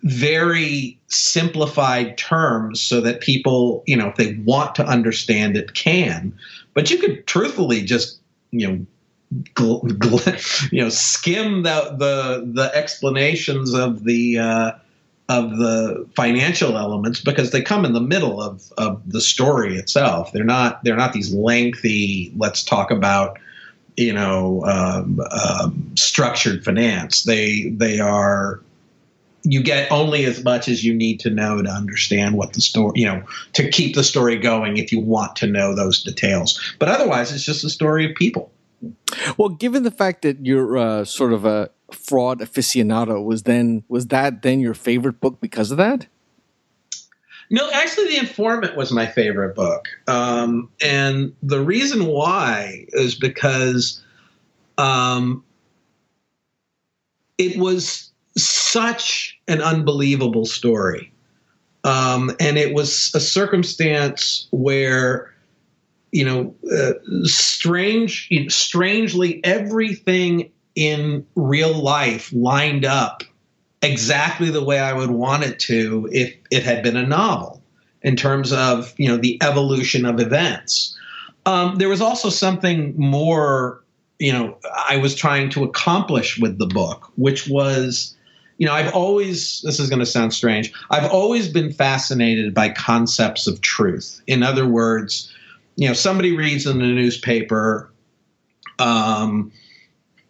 very 0.04 1.00
simplified 1.08 2.18
terms 2.18 2.82
so 2.82 3.02
that 3.02 3.22
people, 3.22 3.84
you 3.86 3.96
know, 3.96 4.08
if 4.08 4.16
they 4.16 4.36
want 4.46 4.76
to 4.76 4.86
understand 4.86 5.58
it, 5.58 5.74
can. 5.74 6.38
But 6.74 6.90
you 6.90 6.98
could 6.98 7.28
truthfully 7.28 7.84
just, 7.84 8.20
you 8.52 8.68
know, 8.68 8.86
gl- 9.56 9.84
gl- 9.84 10.72
you 10.72 10.82
know, 10.82 10.90
skim 10.90 11.64
the 11.64 11.96
the 11.98 12.52
the 12.54 12.72
explanations 12.76 13.74
of 13.74 14.04
the 14.04 14.40
uh, 14.40 14.72
of 15.30 15.58
the 15.58 16.08
financial 16.16 16.76
elements 16.76 17.22
because 17.22 17.52
they 17.52 17.62
come 17.62 17.86
in 17.86 17.94
the 17.94 18.02
middle 18.02 18.42
of 18.42 18.74
of 18.78 19.02
the 19.10 19.22
story 19.22 19.78
itself. 19.78 20.32
They're 20.34 20.44
not 20.44 20.84
they're 20.84 20.98
not 20.98 21.14
these 21.14 21.34
lengthy. 21.34 22.34
Let's 22.36 22.64
talk 22.64 22.92
about 22.92 23.40
you 23.96 24.12
know 24.12 24.66
um, 24.66 25.22
um, 25.32 25.92
structured 25.96 26.66
finance. 26.66 27.24
They 27.24 27.70
they 27.70 28.00
are 28.00 28.60
you 29.44 29.64
get 29.64 29.90
only 29.92 30.26
as 30.26 30.44
much 30.44 30.68
as 30.68 30.84
you 30.84 30.94
need 30.94 31.20
to 31.22 31.30
know 31.30 31.62
to 31.62 31.70
understand 31.70 32.36
what 32.36 32.54
the 32.54 32.62
story, 32.62 32.92
you 32.96 33.06
know, 33.06 33.24
to 33.54 33.70
keep 33.70 33.96
the 33.96 34.04
story 34.04 34.36
going 34.36 34.78
if 34.78 34.92
you 34.92 35.00
want 35.00 35.36
to 35.38 35.48
know 35.48 35.74
those 35.74 36.04
details. 36.04 36.60
But 36.78 36.90
otherwise, 36.90 37.32
it's 37.32 37.46
just 37.46 37.64
a 37.64 37.70
story 37.70 38.10
of 38.10 38.16
people. 38.16 38.52
Well, 39.38 39.50
given 39.50 39.84
the 39.84 39.92
fact 39.92 40.24
that 40.24 40.46
you're 40.46 40.78
uh, 40.78 41.06
sort 41.06 41.32
of 41.34 41.46
a 41.46 41.70
fraud 41.94 42.40
aficionado, 42.40 43.24
was 43.24 43.44
then 43.44 43.84
was 43.88 44.08
that 44.08 44.42
then 44.42 44.60
your 44.60 44.74
favorite 44.74 45.20
book 45.20 45.40
because 45.42 45.72
of 45.72 45.78
that? 45.78 46.08
No, 47.52 47.70
actually, 47.72 48.10
The 48.10 48.18
Informant 48.18 48.78
was 48.78 48.92
my 48.92 49.08
favorite 49.08 49.56
book, 49.56 49.88
um, 50.08 50.70
and 50.82 51.34
the 51.42 51.62
reason 51.62 52.06
why 52.06 52.86
is 52.90 53.16
because 53.16 54.04
um, 54.78 55.44
it 57.40 57.58
was 57.58 58.12
such 58.38 59.40
an 59.48 59.62
unbelievable 59.62 60.46
story. 60.46 61.12
Um, 61.84 62.36
and 62.40 62.58
it 62.58 62.74
was 62.74 63.12
a 63.16 63.20
circumstance 63.20 64.48
where, 64.52 65.34
you 66.12 66.26
know, 66.26 66.54
uh, 66.72 66.94
strange, 67.24 68.30
strangely, 68.50 69.40
everything 69.44 70.52
in 70.76 71.26
real 71.36 71.74
life 71.74 72.32
lined 72.34 72.86
up 72.86 73.24
exactly 73.82 74.50
the 74.50 74.64
way 74.64 74.80
I 74.80 74.94
would 74.94 75.12
want 75.12 75.44
it 75.44 75.60
to 75.62 76.10
if 76.12 76.36
it 76.52 76.64
had 76.64 76.84
been 76.84 76.98
a 76.98 77.06
novel 77.06 77.62
in 78.02 78.16
terms 78.16 78.52
of, 78.52 78.94
you 78.98 79.08
know, 79.08 79.18
the 79.18 79.42
evolution 79.42 80.06
of 80.06 80.20
events. 80.20 80.98
Um, 81.46 81.78
there 81.78 81.90
was 81.90 82.02
also 82.02 82.30
something 82.30 82.94
more, 82.98 83.84
you 84.20 84.32
know, 84.32 84.58
I 84.90 84.98
was 84.98 85.16
trying 85.16 85.50
to 85.52 85.64
accomplish 85.64 86.38
with 86.38 86.60
the 86.60 86.68
book, 86.68 87.12
which 87.16 87.48
was 87.48 88.16
you 88.60 88.68
know, 88.68 88.74
I've 88.74 88.94
always, 88.94 89.62
this 89.62 89.80
is 89.80 89.90
going 89.90 90.00
to 90.00 90.06
sound 90.06 90.34
strange, 90.34 90.74
I've 90.90 91.10
always 91.10 91.48
been 91.48 91.72
fascinated 91.72 92.54
by 92.54 92.70
concepts 92.70 93.48
of 93.48 93.62
truth. 93.62 94.22
In 94.28 94.44
other 94.44 94.68
words, 94.68 95.34
you 95.78 95.88
know, 95.88 95.94
somebody 95.94 96.36
reads 96.36 96.68
in 96.68 96.80
the 96.80 96.86
newspaper, 96.86 97.90
um, 98.78 99.52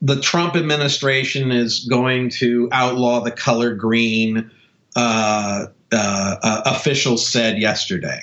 the 0.02 0.20
Trump 0.20 0.56
administration 0.56 1.52
is 1.52 1.86
going 1.86 2.30
to 2.30 2.70
outlaw 2.72 3.20
the 3.20 3.32
color 3.32 3.74
green, 3.74 4.50
uh, 4.96 5.66
uh, 5.92 6.36
uh, 6.42 6.62
officials 6.66 7.28
said 7.28 7.58
yesterday. 7.58 8.22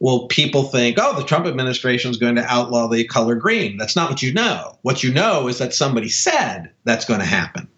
Well, 0.00 0.26
people 0.28 0.62
think, 0.62 0.96
oh, 1.00 1.18
the 1.18 1.26
Trump 1.26 1.46
administration 1.46 2.10
is 2.10 2.16
going 2.16 2.36
to 2.36 2.44
outlaw 2.44 2.86
the 2.86 3.04
color 3.04 3.34
green. 3.34 3.76
That's 3.76 3.96
not 3.96 4.08
what 4.08 4.22
you 4.22 4.32
know. 4.32 4.78
What 4.82 5.02
you 5.02 5.12
know 5.12 5.48
is 5.48 5.58
that 5.58 5.74
somebody 5.74 6.08
said 6.08 6.70
that's 6.84 7.04
going 7.04 7.20
to 7.20 7.26
happen 7.26 7.68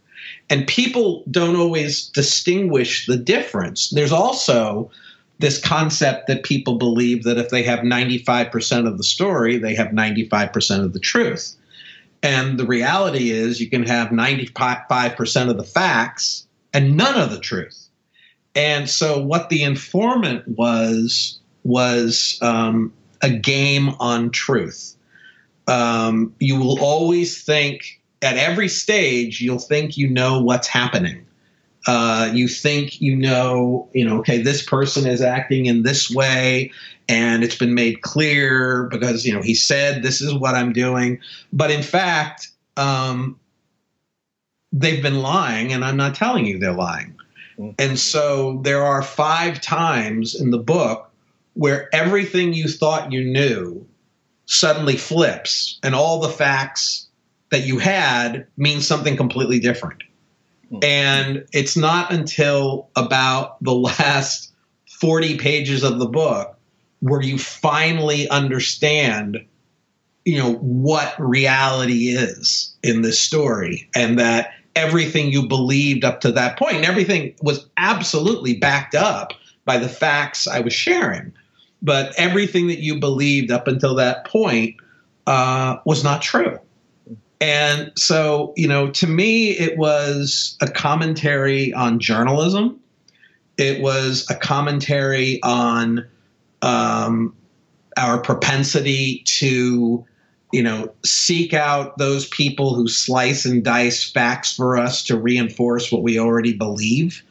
and 0.50 0.66
people 0.66 1.22
don't 1.30 1.56
always 1.56 2.08
distinguish 2.08 3.06
the 3.06 3.16
difference. 3.16 3.90
There's 3.90 4.12
also 4.12 4.90
this 5.38 5.60
concept 5.60 6.26
that 6.26 6.42
people 6.42 6.76
believe 6.76 7.22
that 7.22 7.38
if 7.38 7.48
they 7.48 7.62
have 7.62 7.78
95% 7.80 8.86
of 8.86 8.98
the 8.98 9.04
story, 9.04 9.56
they 9.56 9.74
have 9.74 9.88
95% 9.88 10.84
of 10.84 10.92
the 10.92 10.98
truth. 10.98 11.56
And 12.22 12.58
the 12.58 12.66
reality 12.66 13.30
is, 13.30 13.60
you 13.60 13.70
can 13.70 13.84
have 13.84 14.08
95% 14.08 15.50
of 15.50 15.56
the 15.56 15.64
facts 15.64 16.46
and 16.72 16.96
none 16.96 17.18
of 17.20 17.30
the 17.30 17.40
truth. 17.40 17.88
And 18.54 18.88
so, 18.90 19.20
what 19.22 19.48
the 19.48 19.62
informant 19.62 20.46
was 20.48 21.38
was 21.64 22.38
um, 22.42 22.92
a 23.22 23.30
game 23.30 23.90
on 24.00 24.30
truth. 24.30 24.96
um, 25.68 26.34
you 26.40 26.58
will 26.58 26.80
always 26.80 27.44
think 27.44 28.00
at 28.22 28.36
every 28.36 28.68
stage, 28.68 29.40
you'll 29.40 29.58
think 29.58 29.96
you 29.96 30.08
know 30.08 30.42
what's 30.42 30.66
happening. 30.66 31.24
Uh, 31.86 32.30
you 32.34 32.46
think 32.46 33.00
you 33.00 33.16
know, 33.16 33.88
you 33.94 34.04
know, 34.04 34.18
okay, 34.18 34.42
this 34.42 34.62
person 34.62 35.06
is 35.06 35.22
acting 35.22 35.66
in 35.66 35.82
this 35.82 36.10
way, 36.10 36.70
and 37.08 37.42
it's 37.42 37.56
been 37.56 37.74
made 37.74 38.02
clear 38.02 38.84
because 38.84 39.24
you 39.24 39.32
know 39.32 39.40
he 39.40 39.54
said 39.54 40.02
this 40.02 40.20
is 40.20 40.34
what 40.34 40.54
I'm 40.54 40.72
doing, 40.72 41.18
but 41.52 41.70
in 41.70 41.82
fact, 41.82 42.48
um, 42.76 43.38
they've 44.72 45.02
been 45.02 45.22
lying, 45.22 45.72
and 45.72 45.84
I'm 45.84 45.96
not 45.96 46.14
telling 46.14 46.44
you 46.44 46.58
they're 46.58 46.72
lying. 46.72 47.16
Mm-hmm. 47.58 47.70
And 47.78 47.98
so 47.98 48.60
there 48.62 48.82
are 48.84 49.02
five 49.02 49.60
times 49.60 50.38
in 50.38 50.50
the 50.50 50.58
book 50.58 51.10
where 51.54 51.94
everything 51.94 52.52
you 52.52 52.68
thought 52.68 53.10
you 53.10 53.24
knew 53.24 53.86
suddenly 54.44 54.96
flips, 54.96 55.78
and 55.82 55.94
all 55.94 56.20
the 56.20 56.28
facts 56.28 57.08
that 57.50 57.66
you 57.66 57.78
had 57.78 58.46
mean 58.56 58.80
something 58.80 59.16
completely 59.16 59.58
different. 59.58 60.02
Mm-hmm. 60.70 60.84
And 60.84 61.44
it's 61.52 61.76
not 61.76 62.12
until 62.12 62.88
about 62.96 63.62
the 63.62 63.74
last 63.74 64.52
40 65.00 65.38
pages 65.38 65.82
of 65.82 65.98
the 65.98 66.06
book 66.06 66.56
where 67.00 67.22
you 67.22 67.38
finally 67.38 68.28
understand 68.28 69.44
you 70.24 70.36
know 70.36 70.54
what 70.56 71.14
reality 71.18 72.10
is 72.10 72.74
in 72.82 73.02
this 73.02 73.18
story 73.18 73.88
and 73.94 74.18
that 74.18 74.52
everything 74.76 75.32
you 75.32 75.48
believed 75.48 76.04
up 76.04 76.20
to 76.20 76.30
that 76.30 76.58
point 76.58 76.76
and 76.76 76.84
everything 76.84 77.34
was 77.42 77.66
absolutely 77.78 78.54
backed 78.58 78.94
up 78.94 79.32
by 79.64 79.78
the 79.78 79.88
facts 79.88 80.46
i 80.46 80.60
was 80.60 80.74
sharing 80.74 81.32
but 81.82 82.12
everything 82.18 82.66
that 82.66 82.80
you 82.80 83.00
believed 83.00 83.50
up 83.50 83.66
until 83.66 83.94
that 83.94 84.26
point 84.26 84.76
uh, 85.26 85.78
was 85.86 86.04
not 86.04 86.20
true 86.20 86.58
and 87.40 87.90
so 87.96 88.52
you 88.56 88.68
know 88.68 88.90
to 88.90 89.06
me 89.06 89.50
it 89.50 89.78
was 89.78 90.56
a 90.60 90.70
commentary 90.70 91.72
on 91.72 91.98
journalism. 91.98 92.78
It 93.56 93.82
was 93.82 94.28
a 94.30 94.34
commentary 94.34 95.42
on 95.42 96.06
um, 96.62 97.34
our 97.96 98.20
propensity 98.20 99.22
to 99.26 100.04
you 100.52 100.62
know 100.62 100.92
seek 101.04 101.54
out 101.54 101.96
those 101.98 102.26
people 102.28 102.74
who 102.74 102.88
slice 102.88 103.44
and 103.44 103.64
dice 103.64 104.10
facts 104.10 104.54
for 104.54 104.76
us 104.76 105.02
to 105.04 105.16
reinforce 105.18 105.90
what 105.90 106.02
we 106.02 106.18
already 106.18 106.52
believe. 106.52 107.22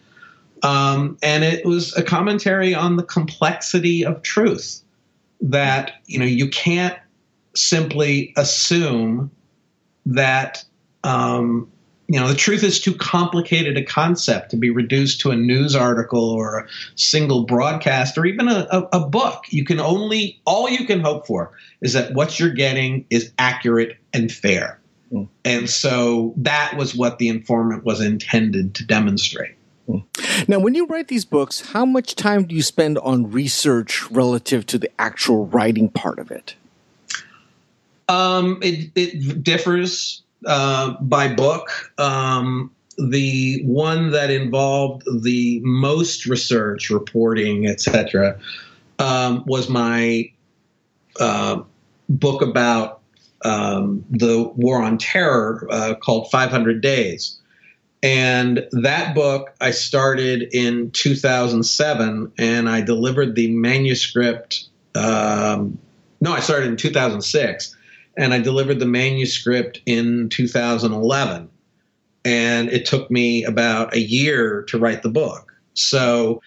Um, 0.62 1.18
and 1.24 1.44
it 1.44 1.66
was 1.66 1.96
a 1.96 2.04
commentary 2.04 2.76
on 2.76 2.98
the 2.98 3.04
complexity 3.04 4.04
of 4.04 4.22
truth 4.24 4.82
that 5.42 5.94
you 6.06 6.20
know 6.20 6.26
you 6.26 6.50
can't 6.50 6.98
simply 7.56 8.34
assume 8.38 9.32
that 10.10 10.64
um, 11.04 11.72
you 12.10 12.20
know 12.20 12.28
the 12.28 12.36
truth 12.36 12.64
is 12.64 12.80
too 12.80 12.96
complicated 12.96 13.78
a 13.78 13.84
concept 13.84 14.52
to 14.52 14.58
be 14.58 14.70
reduced 14.70 15.22
to 15.22 15.32
a 15.32 15.36
news 15.36 15.76
article 15.76 16.32
or 16.32 16.60
a 16.60 16.68
single 16.96 17.46
broadcast 17.46 18.18
or 18.18 18.26
even 18.26 18.50
a, 18.50 18.68
a, 18.72 18.90
a, 18.94 19.08
book 19.08 19.44
you 19.50 19.64
can 19.64 19.80
only 19.80 20.42
all 20.46 20.68
you 20.68 20.86
can 20.86 21.00
hope 21.00 21.28
for 21.28 21.52
is 21.82 21.94
that 21.94 22.14
what 22.14 22.40
you're 22.40 22.50
getting 22.50 23.06
is 23.10 23.32
accurate 23.38 23.96
and 24.12 24.32
fair 24.32 24.80
mm. 25.14 25.28
and 25.46 25.70
so 25.70 26.34
that 26.36 26.76
was 26.76 26.96
what 26.96 27.20
the 27.20 27.30
informant 27.30 27.86
was 27.86 28.02
intended 28.02 28.74
to 28.74 28.86
demonstrate 28.86 29.56
mm. 29.88 30.04
now 30.50 30.58
when 30.58 30.74
you 30.74 30.88
write 30.88 31.10
these 31.10 31.26
books 31.26 31.62
how 31.72 31.86
much 31.86 32.16
time 32.16 32.44
do 32.44 32.56
you 32.56 32.64
spend 32.64 32.98
on 33.00 33.30
research 33.30 34.10
relative 34.10 34.66
to 34.66 34.80
the 34.80 34.90
actual 35.00 35.46
writing 35.46 35.90
part 35.90 36.18
of 36.18 36.32
it 36.32 36.56
um, 38.10 38.58
it, 38.62 38.92
it 38.96 39.44
differs 39.44 40.24
uh, 40.46 40.96
by 41.00 41.34
book. 41.34 41.70
Um, 41.98 42.72
the 42.98 43.62
one 43.64 44.12
that 44.12 44.30
involved 44.30 45.04
the 45.24 45.62
most 45.64 46.26
research, 46.26 46.90
reporting, 46.90 47.68
etc., 47.68 48.38
um, 48.98 49.44
was 49.46 49.70
my 49.70 50.30
uh, 51.20 51.62
book 52.10 52.42
about 52.42 53.00
um, 53.46 54.04
the 54.10 54.44
war 54.56 54.82
on 54.82 54.98
terror 54.98 55.66
uh, 55.72 55.96
called 55.96 56.30
500 56.30 56.82
Days. 56.82 57.40
And 58.02 58.68
that 58.72 59.14
book 59.16 59.54
I 59.62 59.72
started 59.72 60.50
in 60.54 60.92
2007, 60.92 62.32
and 62.38 62.70
I 62.70 62.82
delivered 62.82 63.36
the 63.36 63.52
manuscript. 63.52 64.66
Um, 64.96 65.78
no, 66.22 66.34
I 66.34 66.40
started 66.40 66.68
in 66.68 66.76
2006 66.76 67.78
and 68.20 68.34
I 68.34 68.40
delivered 68.40 68.80
the 68.80 68.86
manuscript 68.86 69.82
in 69.86 70.28
2011. 70.30 71.50
And 72.26 72.70
it 72.70 72.86
took 72.86 73.10
me 73.10 73.46
about 73.46 73.96
a 73.96 74.02
year 74.02 74.64
to 74.64 74.78
write 74.78 75.04
the 75.04 75.10
book. 75.10 75.54
So, 75.74 76.42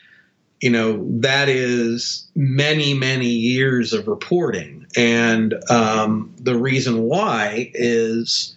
you 0.61 0.68
know, 0.68 1.02
that 1.20 1.48
is 1.48 2.28
many, 2.35 2.92
many 2.92 3.30
years 3.30 3.94
of 3.94 4.06
reporting. 4.06 4.87
And 4.96 5.54
um, 5.70 6.32
the 6.38 6.56
reason 6.56 7.04
why 7.04 7.70
is 7.72 8.54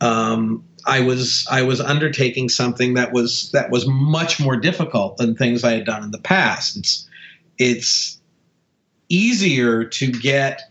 um, 0.00 0.64
I 0.86 1.00
was 1.00 1.46
I 1.50 1.60
was 1.60 1.80
undertaking 1.80 2.48
something 2.48 2.94
that 2.94 3.12
was 3.12 3.50
that 3.50 3.70
was 3.70 3.86
much 3.86 4.40
more 4.40 4.56
difficult 4.56 5.18
than 5.18 5.36
things 5.36 5.62
I 5.62 5.72
had 5.72 5.84
done 5.84 6.02
in 6.02 6.10
the 6.10 6.18
past. 6.18 6.78
It's 6.78 7.08
it's 7.58 8.20
easier 9.10 9.84
to 9.84 10.10
get 10.10 10.62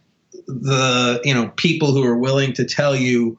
the 0.47 1.21
you 1.23 1.33
know 1.33 1.49
people 1.55 1.91
who 1.91 2.03
are 2.03 2.17
willing 2.17 2.53
to 2.53 2.65
tell 2.65 2.95
you 2.95 3.37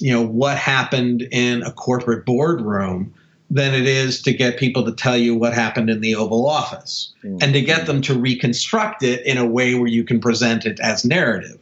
you 0.00 0.12
know 0.12 0.22
what 0.22 0.56
happened 0.56 1.22
in 1.30 1.62
a 1.62 1.72
corporate 1.72 2.24
boardroom 2.24 3.12
than 3.50 3.74
it 3.74 3.86
is 3.86 4.20
to 4.22 4.32
get 4.32 4.58
people 4.58 4.84
to 4.84 4.92
tell 4.92 5.16
you 5.16 5.34
what 5.34 5.54
happened 5.54 5.88
in 5.88 6.00
the 6.00 6.14
Oval 6.14 6.46
Office 6.46 7.14
mm-hmm. 7.24 7.38
and 7.40 7.54
to 7.54 7.62
get 7.62 7.86
them 7.86 8.02
to 8.02 8.18
reconstruct 8.18 9.02
it 9.02 9.24
in 9.24 9.38
a 9.38 9.46
way 9.46 9.74
where 9.74 9.88
you 9.88 10.04
can 10.04 10.20
present 10.20 10.66
it 10.66 10.78
as 10.80 11.04
narrative. 11.04 11.58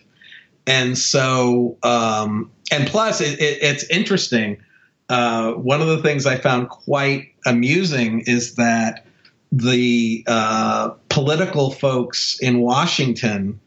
And 0.66 0.98
so, 0.98 1.76
um, 1.84 2.50
and 2.72 2.88
plus, 2.88 3.20
it, 3.20 3.38
it, 3.40 3.62
it's 3.62 3.84
interesting. 3.84 4.60
Uh, 5.08 5.52
one 5.52 5.80
of 5.80 5.86
the 5.86 6.02
things 6.02 6.26
I 6.26 6.36
found 6.36 6.70
quite 6.70 7.32
amusing 7.46 8.20
is 8.26 8.56
that 8.56 9.06
the 9.52 10.24
uh, 10.26 10.90
political 11.08 11.70
folks 11.70 12.36
in 12.40 12.60
Washington 12.60 13.60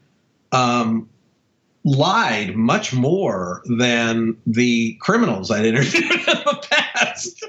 um, 0.52 1.08
lied 1.90 2.54
much 2.54 2.92
more 2.92 3.62
than 3.64 4.36
the 4.46 4.94
criminals 5.00 5.50
I'd 5.50 5.66
interviewed 5.66 6.04
in 6.12 6.20
the 6.20 6.66
past. 6.70 7.44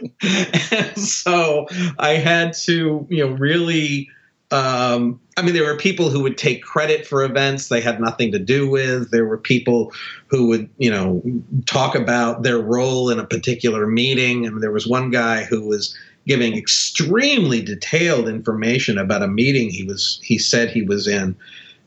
and 0.72 1.00
so 1.00 1.68
I 2.00 2.14
had 2.14 2.54
to, 2.64 3.06
you 3.10 3.26
know, 3.26 3.34
really. 3.34 4.10
Um, 4.50 5.22
I 5.38 5.44
mean, 5.44 5.54
there 5.54 5.64
were 5.64 5.78
people 5.78 6.10
who 6.10 6.22
would 6.24 6.38
take 6.38 6.62
credit 6.62 7.08
for 7.08 7.24
events 7.24 7.70
they 7.70 7.80
had 7.80 8.02
nothing 8.02 8.34
to 8.34 8.40
do 8.40 8.70
with. 8.70 9.10
There 9.10 9.26
were 9.26 9.38
people 9.38 9.94
who 10.28 10.48
would, 10.48 10.70
you 10.78 10.92
know, 10.92 11.22
talk 11.66 11.96
about 11.96 12.44
their 12.44 12.60
role 12.60 13.10
in 13.10 13.18
a 13.18 13.26
particular 13.26 13.88
meeting. 13.88 14.42
Mean, 14.42 14.60
there 14.60 14.74
was 14.74 14.86
one 14.86 15.10
guy 15.10 15.46
who 15.46 15.66
was 15.66 15.98
giving 16.28 16.58
extremely 16.58 17.62
detailed 17.62 18.28
information 18.28 18.98
about 18.98 19.24
a 19.24 19.28
meeting 19.28 19.70
he 19.70 19.84
was 19.84 20.20
he 20.22 20.38
said 20.38 20.70
he 20.70 20.82
was 20.82 21.08
in 21.08 21.36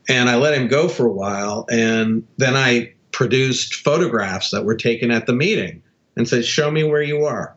and 0.08 0.28
I 0.28 0.36
let 0.36 0.54
him 0.54 0.68
go 0.68 0.88
for 0.88 1.06
a 1.06 1.12
while. 1.12 1.66
And 1.70 2.26
then 2.36 2.56
I 2.56 2.92
produced 3.12 3.76
photographs 3.76 4.50
that 4.50 4.64
were 4.64 4.74
taken 4.74 5.10
at 5.10 5.26
the 5.26 5.32
meeting 5.32 5.82
and 6.16 6.28
said, 6.28 6.44
Show 6.44 6.70
me 6.70 6.84
where 6.84 7.02
you 7.02 7.24
are. 7.24 7.56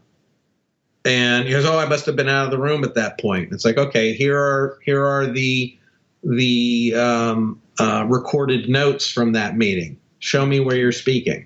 And 1.04 1.46
he 1.46 1.52
goes, 1.52 1.66
Oh, 1.66 1.80
I 1.80 1.86
must 1.86 2.06
have 2.06 2.16
been 2.16 2.30
out 2.30 2.46
of 2.46 2.52
the 2.52 2.60
room 2.60 2.84
at 2.84 2.96
that 2.96 3.20
point. 3.20 3.52
It's 3.52 3.66
like, 3.66 3.78
okay, 3.78 4.14
here 4.14 4.38
are 4.38 4.78
here 4.84 5.06
are 5.06 5.26
the 5.26 5.78
the 6.24 6.94
um, 6.96 7.62
uh, 7.80 8.06
recorded 8.08 8.70
notes 8.70 9.10
from 9.10 9.34
that 9.34 9.56
meeting. 9.56 9.98
Show 10.20 10.46
me 10.46 10.60
where 10.60 10.76
you're 10.76 10.92
speaking. 10.92 11.46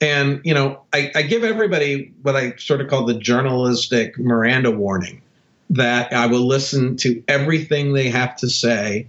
And 0.00 0.40
you 0.44 0.54
know, 0.54 0.80
I, 0.92 1.10
I 1.14 1.22
give 1.22 1.44
everybody 1.44 2.12
what 2.22 2.36
I 2.36 2.54
sort 2.56 2.80
of 2.80 2.88
call 2.88 3.04
the 3.04 3.14
journalistic 3.14 4.18
Miranda 4.18 4.70
warning 4.70 5.22
that 5.70 6.12
I 6.12 6.26
will 6.26 6.46
listen 6.46 6.96
to 6.98 7.22
everything 7.26 7.92
they 7.92 8.08
have 8.08 8.36
to 8.36 8.48
say 8.48 9.08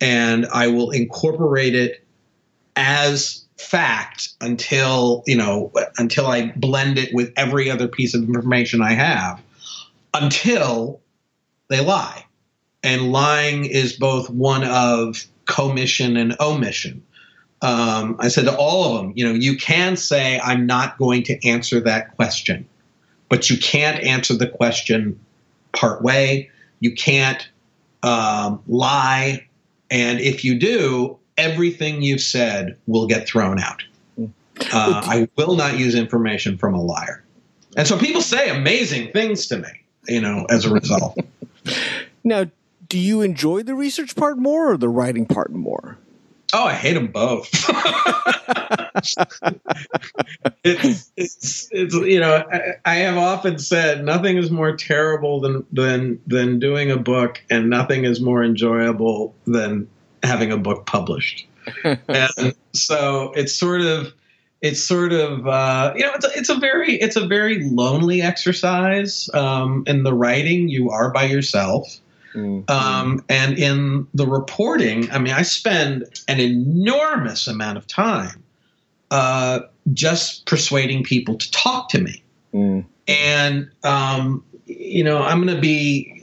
and 0.00 0.46
I 0.52 0.68
will 0.68 0.90
incorporate 0.90 1.74
it 1.74 2.04
as 2.76 3.44
fact 3.56 4.28
until 4.40 5.24
you 5.26 5.36
know 5.36 5.72
until 5.96 6.26
I 6.26 6.52
blend 6.56 6.96
it 6.96 7.12
with 7.12 7.32
every 7.36 7.70
other 7.70 7.88
piece 7.88 8.14
of 8.14 8.22
information 8.22 8.80
I 8.82 8.92
have 8.92 9.42
until 10.14 11.00
they 11.68 11.80
lie. 11.80 12.24
And 12.82 13.12
lying 13.12 13.64
is 13.64 13.92
both 13.94 14.30
one 14.30 14.64
of 14.64 15.24
commission 15.46 16.16
and 16.16 16.36
omission. 16.40 17.02
Um, 17.60 18.16
I 18.20 18.28
said 18.28 18.44
to 18.44 18.56
all 18.56 18.84
of 18.84 19.02
them, 19.02 19.12
you 19.16 19.24
know, 19.24 19.34
you 19.34 19.56
can 19.56 19.96
say, 19.96 20.38
I'm 20.40 20.64
not 20.64 20.96
going 20.96 21.24
to 21.24 21.48
answer 21.48 21.80
that 21.80 22.14
question, 22.14 22.68
but 23.28 23.50
you 23.50 23.58
can't 23.58 24.02
answer 24.04 24.34
the 24.36 24.46
question 24.46 25.18
part 25.72 26.02
way. 26.02 26.50
You 26.78 26.94
can't 26.94 27.48
um, 28.04 28.62
lie 28.68 29.47
and 29.90 30.20
if 30.20 30.44
you 30.44 30.58
do, 30.58 31.18
everything 31.36 32.02
you've 32.02 32.20
said 32.20 32.76
will 32.86 33.06
get 33.06 33.26
thrown 33.26 33.58
out. 33.58 33.82
Uh, 34.72 35.02
I 35.04 35.28
will 35.36 35.54
not 35.54 35.78
use 35.78 35.94
information 35.94 36.58
from 36.58 36.74
a 36.74 36.82
liar. 36.82 37.24
And 37.76 37.86
so 37.86 37.96
people 37.96 38.20
say 38.20 38.48
amazing 38.50 39.12
things 39.12 39.46
to 39.48 39.58
me, 39.58 39.68
you 40.08 40.20
know, 40.20 40.46
as 40.50 40.64
a 40.64 40.70
result. 40.70 41.16
now, 42.24 42.46
do 42.88 42.98
you 42.98 43.20
enjoy 43.20 43.62
the 43.62 43.74
research 43.74 44.16
part 44.16 44.38
more 44.38 44.72
or 44.72 44.76
the 44.76 44.88
writing 44.88 45.26
part 45.26 45.52
more? 45.52 45.98
Oh, 46.52 46.64
I 46.64 46.72
hate 46.72 46.94
them 46.94 47.08
both. 47.08 47.50
it's, 50.64 51.12
it's, 51.16 51.68
it's, 51.70 51.94
you 51.94 52.20
know, 52.20 52.42
I, 52.50 52.72
I, 52.84 52.94
have 52.96 53.18
often 53.18 53.58
said 53.58 54.02
nothing 54.04 54.38
is 54.38 54.50
more 54.50 54.74
terrible 54.74 55.40
than, 55.40 55.66
than, 55.72 56.20
than 56.26 56.58
doing 56.58 56.90
a 56.90 56.96
book 56.96 57.42
and 57.50 57.68
nothing 57.68 58.04
is 58.04 58.20
more 58.20 58.42
enjoyable 58.42 59.34
than 59.46 59.88
having 60.22 60.50
a 60.50 60.56
book 60.56 60.86
published. 60.86 61.46
and 61.84 62.54
so 62.72 63.32
it's 63.36 63.54
sort 63.54 63.82
of, 63.82 64.14
it's 64.60 64.82
sort 64.82 65.12
of 65.12 65.46
uh, 65.46 65.92
you 65.94 66.02
know 66.02 66.12
it's 66.14 66.24
a, 66.24 66.30
it's 66.34 66.48
a 66.48 66.56
very 66.56 66.94
it's 66.94 67.16
a 67.16 67.26
very 67.26 67.62
lonely 67.68 68.22
exercise 68.22 69.30
um, 69.34 69.84
in 69.86 70.02
the 70.02 70.12
writing 70.12 70.68
you 70.68 70.90
are 70.90 71.10
by 71.10 71.24
yourself 71.24 72.00
mm-hmm. 72.34 72.70
um, 72.70 73.24
and 73.28 73.58
in 73.58 74.06
the 74.14 74.26
reporting 74.26 75.10
i 75.10 75.18
mean 75.18 75.32
i 75.32 75.42
spend 75.42 76.04
an 76.28 76.40
enormous 76.40 77.46
amount 77.46 77.78
of 77.78 77.86
time 77.86 78.42
uh, 79.10 79.60
just 79.94 80.44
persuading 80.44 81.02
people 81.02 81.36
to 81.36 81.50
talk 81.50 81.88
to 81.88 81.98
me 81.98 82.22
mm. 82.52 82.84
and 83.06 83.70
um, 83.84 84.44
you 84.66 85.02
know 85.02 85.22
i'm 85.22 85.42
going 85.42 85.54
to 85.54 85.60
be 85.60 86.14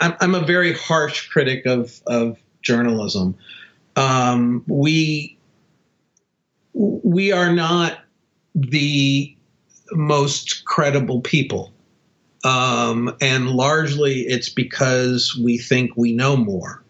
I'm, 0.00 0.14
I'm, 0.20 0.34
a 0.34 0.40
very 0.40 0.72
harsh 0.72 1.28
critic 1.28 1.66
of 1.66 2.00
of 2.06 2.38
journalism 2.62 3.36
um, 3.96 4.64
we 4.66 5.36
we 6.74 7.32
are 7.32 7.52
not 7.52 7.98
the 8.54 9.36
most 9.92 10.64
credible 10.64 11.20
people. 11.20 11.71
Um, 12.44 13.14
and 13.20 13.50
largely 13.50 14.22
it's 14.22 14.48
because 14.48 15.36
we 15.36 15.58
think 15.58 15.92
we 15.96 16.12
know 16.12 16.36
more. 16.36 16.82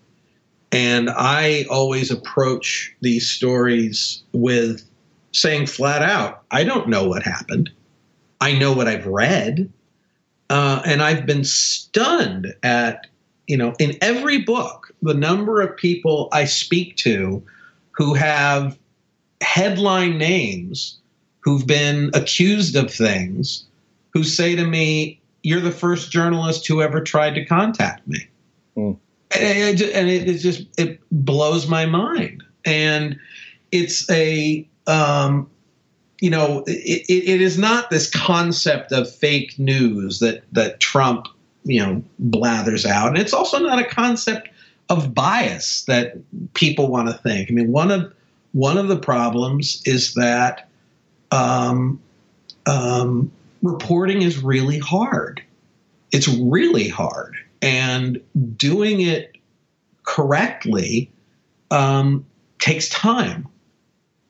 And 0.70 1.10
I 1.10 1.66
always 1.70 2.10
approach 2.10 2.94
these 3.02 3.28
stories 3.28 4.22
with 4.32 4.88
saying 5.32 5.66
flat 5.66 6.02
out, 6.02 6.42
I 6.50 6.64
don't 6.64 6.88
know 6.88 7.06
what 7.06 7.22
happened. 7.22 7.70
I 8.40 8.58
know 8.58 8.72
what 8.72 8.88
I've 8.88 9.06
read. 9.06 9.70
Uh, 10.48 10.82
and 10.84 11.02
I've 11.02 11.26
been 11.26 11.44
stunned 11.44 12.54
at, 12.62 13.06
you 13.46 13.56
know, 13.56 13.74
in 13.78 13.96
every 14.00 14.38
book, 14.38 14.90
the 15.02 15.14
number 15.14 15.60
of 15.60 15.76
people 15.76 16.28
I 16.32 16.44
speak 16.44 16.96
to 16.98 17.42
who 17.92 18.14
have 18.14 18.78
headline 19.42 20.18
names 20.18 20.98
who've 21.40 21.66
been 21.66 22.10
accused 22.14 22.76
of 22.76 22.92
things 22.92 23.64
who 24.12 24.24
say 24.24 24.54
to 24.56 24.66
me, 24.66 25.20
You're 25.42 25.61
the 25.61 25.72
first 25.72 26.11
journalist 26.11 26.66
who 26.66 26.83
ever 26.83 27.00
tried 27.00 27.35
to 27.35 27.44
contact 27.44 28.07
me. 28.07 28.26
Mm. 28.76 28.96
And, 29.35 29.81
it, 29.81 30.28
it, 30.28 30.38
just 30.38 30.66
it 30.78 31.00
blows 31.11 31.66
my 31.68 31.87
mind. 31.87 32.42
And 32.64 33.18
it's 33.70 34.09
a, 34.11 34.68
um, 34.87 35.50
you 36.20 36.31
know, 36.31 36.62
it, 36.66 37.05
it 37.09 37.40
is 37.40 37.59
not 37.59 37.90
this 37.90 38.11
concept 38.11 38.92
of 38.92 39.12
fake 39.12 39.59
news 39.59 40.20
that, 40.20 40.44
that 40.52 40.81
Trump, 40.81 41.26
you 41.64 41.81
know, 41.81 42.02
blathers 42.18 42.85
out. 42.85 43.09
And 43.09 43.18
it's 43.18 43.33
also 43.33 43.59
not 43.59 43.78
a 43.78 43.85
concept 43.85 44.48
of 44.88 45.14
bias 45.14 45.85
that 45.85 46.14
people 46.55 46.88
want 46.88 47.09
to 47.09 47.14
think. 47.14 47.50
I 47.50 47.55
mean, 47.55 47.72
one 47.72 47.90
of 47.90 48.12
one 48.52 48.76
of 48.76 48.88
the 48.88 48.98
problems 48.98 49.83
is 49.87 50.14
that 50.14 50.68
um, 51.31 51.98
um, 52.66 53.33
reporting 53.62 54.22
is 54.22 54.42
really 54.42 54.79
hard. 54.79 55.42
It's 56.11 56.29
really 56.29 56.88
hard, 56.88 57.35
and 57.62 58.20
doing 58.57 59.01
it 59.01 59.37
correctly 60.05 61.11
um, 61.70 62.27
takes 62.59 62.88
time. 62.88 63.48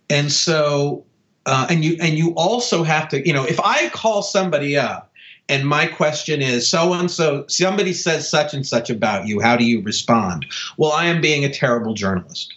And 0.08 0.30
so, 0.30 1.04
uh, 1.46 1.66
and 1.68 1.84
you 1.84 1.96
and 2.00 2.16
you 2.16 2.32
also 2.34 2.84
have 2.84 3.08
to, 3.08 3.26
you 3.26 3.32
know, 3.32 3.44
if 3.44 3.58
I 3.60 3.88
call 3.88 4.22
somebody 4.22 4.76
up 4.76 5.10
and 5.48 5.66
my 5.66 5.86
question 5.86 6.40
is 6.40 6.68
so 6.68 6.92
and 6.92 7.10
so 7.10 7.44
somebody 7.48 7.92
says 7.92 8.30
such 8.30 8.54
and 8.54 8.64
such 8.64 8.90
about 8.90 9.26
you 9.26 9.40
how 9.40 9.56
do 9.56 9.64
you 9.64 9.82
respond 9.82 10.46
well 10.76 10.92
i 10.92 11.04
am 11.04 11.20
being 11.20 11.44
a 11.44 11.52
terrible 11.52 11.94
journalist 11.94 12.54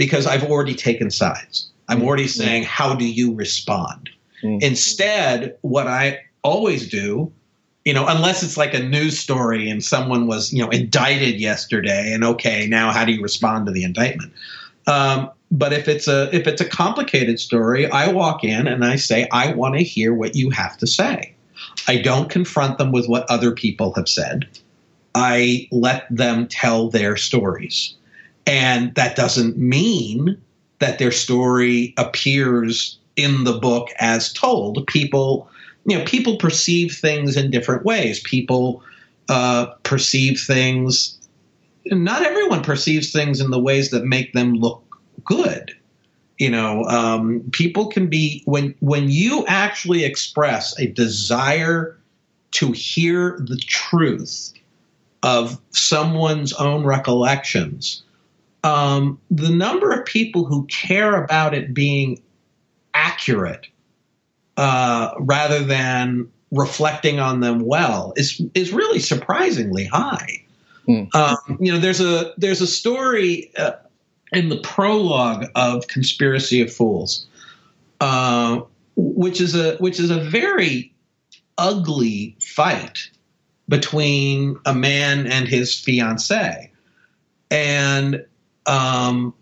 because 0.00 0.26
I've 0.26 0.44
already 0.44 0.74
taken 0.74 1.10
sides. 1.10 1.70
I'm 1.90 1.98
mm-hmm. 1.98 2.08
already 2.08 2.26
saying, 2.26 2.62
how 2.62 2.94
do 2.94 3.06
you 3.06 3.34
respond? 3.34 4.08
Mm-hmm. 4.42 4.58
Instead, 4.62 5.56
what 5.62 5.86
I 5.86 6.20
always 6.42 6.88
do, 6.88 7.32
you 7.84 7.94
know, 7.94 8.06
unless 8.06 8.42
it's 8.42 8.56
like 8.56 8.74
a 8.74 8.82
news 8.82 9.18
story 9.18 9.70
and 9.70 9.82
someone 9.82 10.26
was, 10.26 10.52
you 10.52 10.62
know, 10.62 10.70
indicted 10.70 11.40
yesterday, 11.40 12.12
and 12.12 12.24
okay, 12.24 12.66
now 12.66 12.92
how 12.92 13.04
do 13.04 13.12
you 13.12 13.22
respond 13.22 13.66
to 13.66 13.72
the 13.72 13.84
indictment? 13.84 14.32
Um, 14.86 15.30
but 15.50 15.72
if 15.72 15.88
it's 15.88 16.06
a 16.06 16.34
if 16.34 16.46
it's 16.46 16.60
a 16.60 16.68
complicated 16.68 17.40
story, 17.40 17.90
I 17.90 18.12
walk 18.12 18.44
in 18.44 18.66
and 18.66 18.84
I 18.84 18.96
say, 18.96 19.28
I 19.32 19.52
want 19.52 19.76
to 19.76 19.82
hear 19.82 20.14
what 20.14 20.36
you 20.36 20.50
have 20.50 20.76
to 20.78 20.86
say. 20.86 21.34
I 21.88 21.98
don't 21.98 22.30
confront 22.30 22.78
them 22.78 22.92
with 22.92 23.06
what 23.08 23.28
other 23.30 23.52
people 23.52 23.92
have 23.94 24.08
said. 24.08 24.46
I 25.14 25.68
let 25.72 26.06
them 26.10 26.46
tell 26.46 26.88
their 26.88 27.16
stories. 27.16 27.94
And 28.46 28.94
that 28.94 29.16
doesn't 29.16 29.58
mean 29.58 30.40
that 30.78 30.98
their 30.98 31.12
story 31.12 31.94
appears 31.98 32.98
in 33.16 33.44
the 33.44 33.58
book 33.58 33.88
as 33.98 34.32
told. 34.32 34.86
People, 34.86 35.48
you 35.84 35.98
know, 35.98 36.04
people 36.04 36.36
perceive 36.36 36.94
things 36.94 37.36
in 37.36 37.50
different 37.50 37.84
ways. 37.84 38.20
People 38.20 38.82
uh, 39.28 39.66
perceive 39.82 40.40
things. 40.40 41.18
Not 41.86 42.22
everyone 42.22 42.62
perceives 42.62 43.12
things 43.12 43.40
in 43.40 43.50
the 43.50 43.60
ways 43.60 43.90
that 43.90 44.04
make 44.04 44.32
them 44.32 44.54
look 44.54 44.82
good. 45.24 45.72
You 46.38 46.50
know, 46.50 46.84
um, 46.84 47.42
people 47.52 47.88
can 47.88 48.06
be 48.06 48.42
when 48.46 48.74
when 48.80 49.10
you 49.10 49.44
actually 49.46 50.04
express 50.04 50.78
a 50.78 50.86
desire 50.86 51.98
to 52.52 52.72
hear 52.72 53.38
the 53.40 53.58
truth 53.58 54.54
of 55.22 55.60
someone's 55.70 56.54
own 56.54 56.84
recollections 56.84 58.02
um, 58.64 59.18
the 59.30 59.50
number 59.50 59.90
of 59.90 60.04
people 60.04 60.44
who 60.44 60.64
care 60.66 61.22
about 61.22 61.54
it 61.54 61.72
being 61.72 62.20
accurate 63.00 63.66
uh, 64.56 65.12
rather 65.18 65.64
than 65.64 66.30
reflecting 66.50 67.18
on 67.18 67.40
them 67.40 67.60
well 67.60 68.12
is 68.16 68.42
is 68.54 68.72
really 68.72 68.98
surprisingly 68.98 69.84
high. 69.86 70.44
Mm. 70.88 71.14
Um, 71.14 71.58
you 71.60 71.72
know, 71.72 71.78
there's 71.78 72.00
a 72.00 72.34
there's 72.36 72.60
a 72.60 72.66
story 72.66 73.50
uh, 73.56 73.72
in 74.32 74.48
the 74.48 74.58
prologue 74.58 75.46
of 75.54 75.86
Conspiracy 75.86 76.60
of 76.60 76.72
Fools, 76.72 77.26
uh, 78.00 78.60
which 78.96 79.40
is 79.40 79.54
a 79.54 79.76
which 79.76 79.98
is 79.98 80.10
a 80.10 80.20
very 80.20 80.92
ugly 81.56 82.36
fight 82.40 83.10
between 83.68 84.58
a 84.66 84.74
man 84.74 85.26
and 85.26 85.48
his 85.48 85.78
fiancee, 85.78 86.70
and 87.50 88.24
um, 88.66 89.32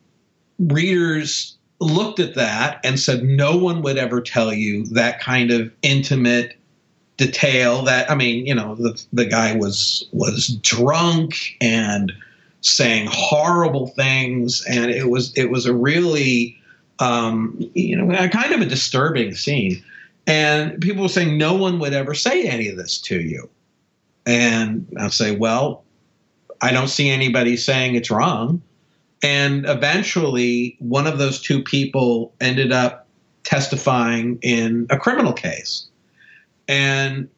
readers 0.59 1.58
looked 1.81 2.19
at 2.19 2.35
that 2.35 2.81
and 2.85 2.99
said 2.99 3.23
no 3.23 3.57
one 3.57 3.83
would 3.83 3.99
ever 3.99 4.21
tell 4.21 4.53
you 4.53 4.85
that 4.87 5.21
kind 5.21 5.51
of 5.51 5.73
intimate 5.83 6.57
detail 7.17 7.83
that 7.83 8.11
i 8.11 8.15
mean 8.15 8.47
you 8.47 8.55
know 8.55 8.75
the, 8.77 9.05
the 9.13 9.25
guy 9.25 9.55
was 9.57 10.09
was 10.13 10.49
drunk 10.63 11.57
and 11.61 12.13
saying 12.61 13.09
horrible 13.11 13.89
things. 13.89 14.65
And 14.67 14.91
it 14.91 15.09
was 15.09 15.33
it 15.37 15.51
was 15.51 15.67
a 15.67 15.75
really 15.75 16.57
um, 16.99 17.57
you 17.75 17.97
know 17.97 18.29
kind 18.29 18.53
of 18.53 18.61
a 18.61 18.67
disturbing 18.67 19.35
scene. 19.35 19.83
And 20.27 20.81
people 20.81 21.03
were 21.03 21.09
saying 21.09 21.39
no 21.39 21.55
one 21.55 21.79
would 21.79 21.95
ever 21.95 22.15
say 22.15 22.47
any 22.47 22.69
of 22.69 22.77
this 22.77 23.01
to 23.03 23.21
you. 23.21 23.49
And 24.27 24.87
i'll 24.99 25.11
say 25.11 25.35
well 25.35 25.85
i 26.61 26.71
don't 26.71 26.89
see 26.89 27.09
anybody 27.09 27.57
saying 27.57 27.95
it's 27.95 28.11
wrong 28.11 28.61
and 29.23 29.67
eventually, 29.69 30.77
one 30.79 31.07
of 31.07 31.19
those 31.19 31.41
two 31.41 31.63
people 31.63 32.33
ended 32.41 32.73
up 32.73 33.07
testifying 33.45 34.39
in 34.43 34.87
a 34.91 34.99
criminal 34.99 35.33
case 35.33 35.89
and 36.69 37.29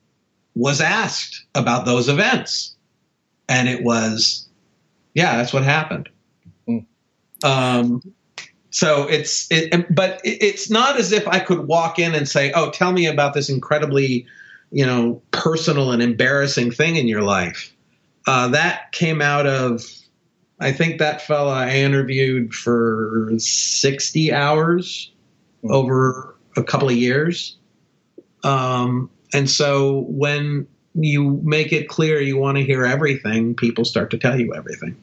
was 0.54 0.80
asked 0.80 1.44
about 1.54 1.86
those 1.86 2.08
events. 2.08 2.74
And 3.48 3.68
it 3.68 3.84
was, 3.84 4.46
yeah, 5.14 5.36
that's 5.36 5.52
what 5.52 5.62
happened. 5.62 6.08
Mm. 6.68 6.84
Um, 7.44 8.02
so 8.70 9.06
it's, 9.08 9.46
it, 9.50 9.94
but 9.94 10.20
it's 10.24 10.70
not 10.70 10.98
as 10.98 11.12
if 11.12 11.26
I 11.26 11.38
could 11.38 11.66
walk 11.66 11.98
in 11.98 12.14
and 12.14 12.28
say, 12.28 12.52
oh, 12.52 12.70
tell 12.70 12.92
me 12.92 13.06
about 13.06 13.34
this 13.34 13.48
incredibly, 13.48 14.26
you 14.70 14.84
know, 14.84 15.22
personal 15.30 15.92
and 15.92 16.02
embarrassing 16.02 16.72
thing 16.72 16.96
in 16.96 17.08
your 17.08 17.22
life. 17.22 17.74
Uh, 18.26 18.48
that 18.48 18.92
came 18.92 19.22
out 19.22 19.46
of 19.46 19.84
I 20.60 20.72
think 20.72 20.98
that 20.98 21.22
fella 21.22 21.54
I 21.54 21.76
interviewed 21.76 22.54
for 22.54 23.30
60 23.38 24.32
hours 24.32 25.10
over 25.64 26.36
a 26.56 26.62
couple 26.62 26.88
of 26.88 26.96
years. 26.96 27.56
Um, 28.44 29.10
and 29.32 29.48
so 29.48 30.04
when 30.08 30.66
you 30.94 31.40
make 31.42 31.72
it 31.72 31.88
clear 31.88 32.20
you 32.20 32.36
want 32.36 32.58
to 32.58 32.64
hear 32.64 32.84
everything, 32.84 33.54
people 33.54 33.84
start 33.84 34.10
to 34.10 34.18
tell 34.18 34.38
you 34.38 34.54
everything. 34.54 34.96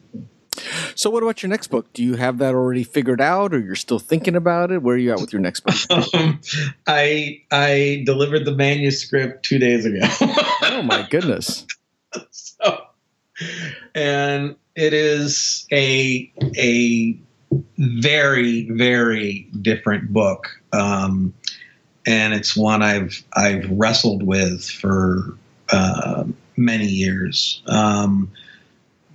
So, 0.94 1.08
what 1.10 1.22
about 1.22 1.42
your 1.42 1.50
next 1.50 1.68
book? 1.68 1.92
Do 1.92 2.02
you 2.02 2.14
have 2.16 2.38
that 2.38 2.54
already 2.54 2.82
figured 2.82 3.20
out, 3.20 3.54
or 3.54 3.60
you're 3.60 3.76
still 3.76 4.00
thinking 4.00 4.34
about 4.34 4.72
it? 4.72 4.82
Where 4.82 4.96
are 4.96 4.98
you 4.98 5.12
at 5.12 5.20
with 5.20 5.32
your 5.32 5.40
next 5.40 5.60
book? 5.60 5.76
um, 6.14 6.40
I 6.86 7.42
I 7.52 8.02
delivered 8.04 8.44
the 8.44 8.54
manuscript 8.54 9.44
two 9.44 9.58
days 9.58 9.84
ago. 9.84 10.00
oh 10.62 10.82
my 10.82 11.06
goodness! 11.08 11.66
So, 12.30 12.86
and 13.94 14.56
it 14.78 14.94
is 14.94 15.66
a 15.72 16.32
a 16.56 17.18
very 17.78 18.70
very 18.70 19.48
different 19.60 20.12
book, 20.12 20.48
um, 20.72 21.34
and 22.06 22.32
it's 22.32 22.56
one 22.56 22.80
I've 22.80 23.24
I've 23.32 23.68
wrestled 23.70 24.22
with 24.22 24.64
for 24.64 25.36
uh, 25.72 26.24
many 26.56 26.86
years. 26.86 27.60
Um, 27.66 28.30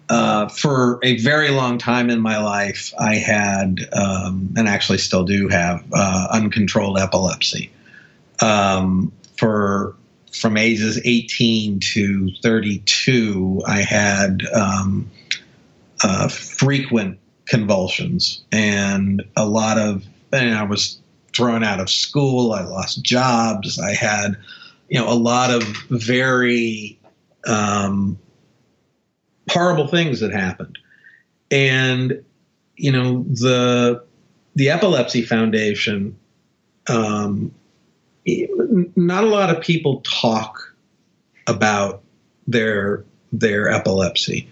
uh, 0.10 0.50
for 0.50 1.00
a 1.02 1.18
very 1.22 1.50
long 1.50 1.78
time 1.78 2.10
in 2.10 2.20
my 2.20 2.38
life, 2.38 2.94
I 3.00 3.16
had, 3.16 3.80
um, 3.94 4.54
and 4.58 4.68
actually 4.68 4.98
still 4.98 5.24
do 5.24 5.48
have, 5.48 5.84
uh, 5.94 6.28
uncontrolled 6.30 7.00
epilepsy. 7.00 7.72
Um, 8.42 9.14
for 9.38 9.96
from 10.34 10.58
ages 10.58 11.00
18 11.06 11.80
to 11.80 12.32
32, 12.42 13.62
I 13.66 13.82
had 13.82 14.44
um, 14.54 15.10
uh, 16.04 16.28
frequent 16.28 17.20
convulsions 17.46 18.44
and 18.52 19.24
a 19.36 19.46
lot 19.46 19.78
of, 19.78 20.06
and 20.32 20.54
I 20.54 20.64
was 20.64 21.00
thrown 21.36 21.64
out 21.64 21.80
of 21.80 21.90
school. 21.90 22.54
I 22.54 22.62
lost 22.64 23.04
jobs. 23.04 23.80
I 23.80 23.94
had, 23.94 24.38
you 24.90 25.00
know, 25.00 25.10
a 25.10 25.16
lot 25.16 25.50
of 25.50 25.64
very 25.90 27.00
um, 27.48 28.18
horrible 29.50 29.88
things 29.88 30.20
that 30.20 30.32
happened. 30.32 30.78
And, 31.52 32.24
you 32.76 32.92
know, 32.92 33.24
the 33.24 34.04
the 34.56 34.70
Epilepsy 34.70 35.24
Foundation, 35.24 36.16
um, 36.88 37.52
not 38.96 39.24
a 39.24 39.28
lot 39.28 39.56
of 39.56 39.62
people 39.62 40.02
talk 40.02 40.76
about 41.48 42.02
their 42.48 43.04
their 43.32 43.70
epilepsy. 43.70 44.48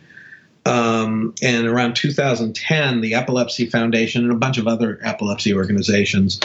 Um, 0.65 1.34
and 1.41 1.65
around 1.65 1.95
2010, 1.95 3.02
the 3.02 3.15
Epilepsy 3.15 3.65
Foundation 3.65 4.24
and 4.24 4.32
a 4.32 4.36
bunch 4.36 4.58
of 4.58 4.67
other 4.67 5.00
epilepsy 5.02 5.54
organizations 5.54 6.39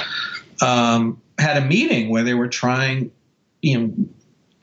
um, 0.62 1.20
had 1.38 1.62
a 1.62 1.66
meeting 1.66 2.08
where 2.08 2.22
they 2.22 2.34
were 2.34 2.48
trying, 2.48 3.10
you 3.62 3.78
know, 3.78 3.94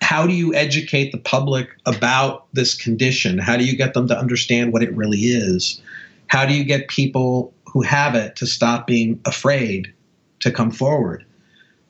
how 0.02 0.28
do 0.28 0.34
you 0.34 0.54
educate 0.54 1.12
the 1.12 1.18
public 1.18 1.70
about 1.86 2.48
this 2.54 2.76
condition? 2.76 3.38
How 3.38 3.56
do 3.56 3.64
you 3.64 3.76
get 3.78 3.94
them 3.94 4.08
to 4.10 4.18
understand 4.18 4.74
what 4.74 4.84
it 4.84 4.94
really 4.96 5.20
is? 5.20 5.82
How 6.28 6.46
do 6.46 6.54
you 6.54 6.64
get 6.64 6.88
people 6.88 7.54
who 7.66 7.82
have 7.84 8.16
it 8.16 8.36
to 8.38 8.48
stop 8.48 8.86
being 8.86 9.20
afraid 9.26 9.94
to 10.42 10.52
come 10.52 10.72
forward? 10.72 11.26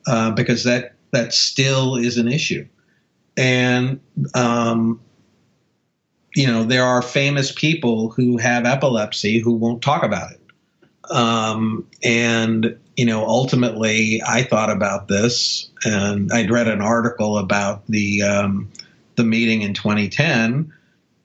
Uh, 0.06 0.30
because 0.30 0.64
that 0.64 0.94
that 1.12 1.32
still 1.32 1.96
is 1.96 2.18
an 2.18 2.28
issue, 2.28 2.66
and 3.36 4.00
um, 4.34 5.00
you 6.34 6.46
know 6.46 6.64
there 6.64 6.84
are 6.84 7.02
famous 7.02 7.52
people 7.52 8.10
who 8.10 8.36
have 8.38 8.64
epilepsy 8.64 9.38
who 9.38 9.52
won't 9.52 9.82
talk 9.82 10.02
about 10.02 10.32
it, 10.32 10.40
um, 11.10 11.86
and 12.02 12.76
you 12.96 13.04
know, 13.04 13.26
ultimately, 13.26 14.22
I 14.26 14.42
thought 14.42 14.70
about 14.70 15.08
this, 15.08 15.68
and 15.84 16.32
I'd 16.32 16.50
read 16.50 16.68
an 16.68 16.80
article 16.80 17.38
about 17.38 17.84
the 17.88 18.22
um, 18.22 18.70
the 19.16 19.24
meeting 19.24 19.62
in 19.62 19.74
2010, 19.74 20.72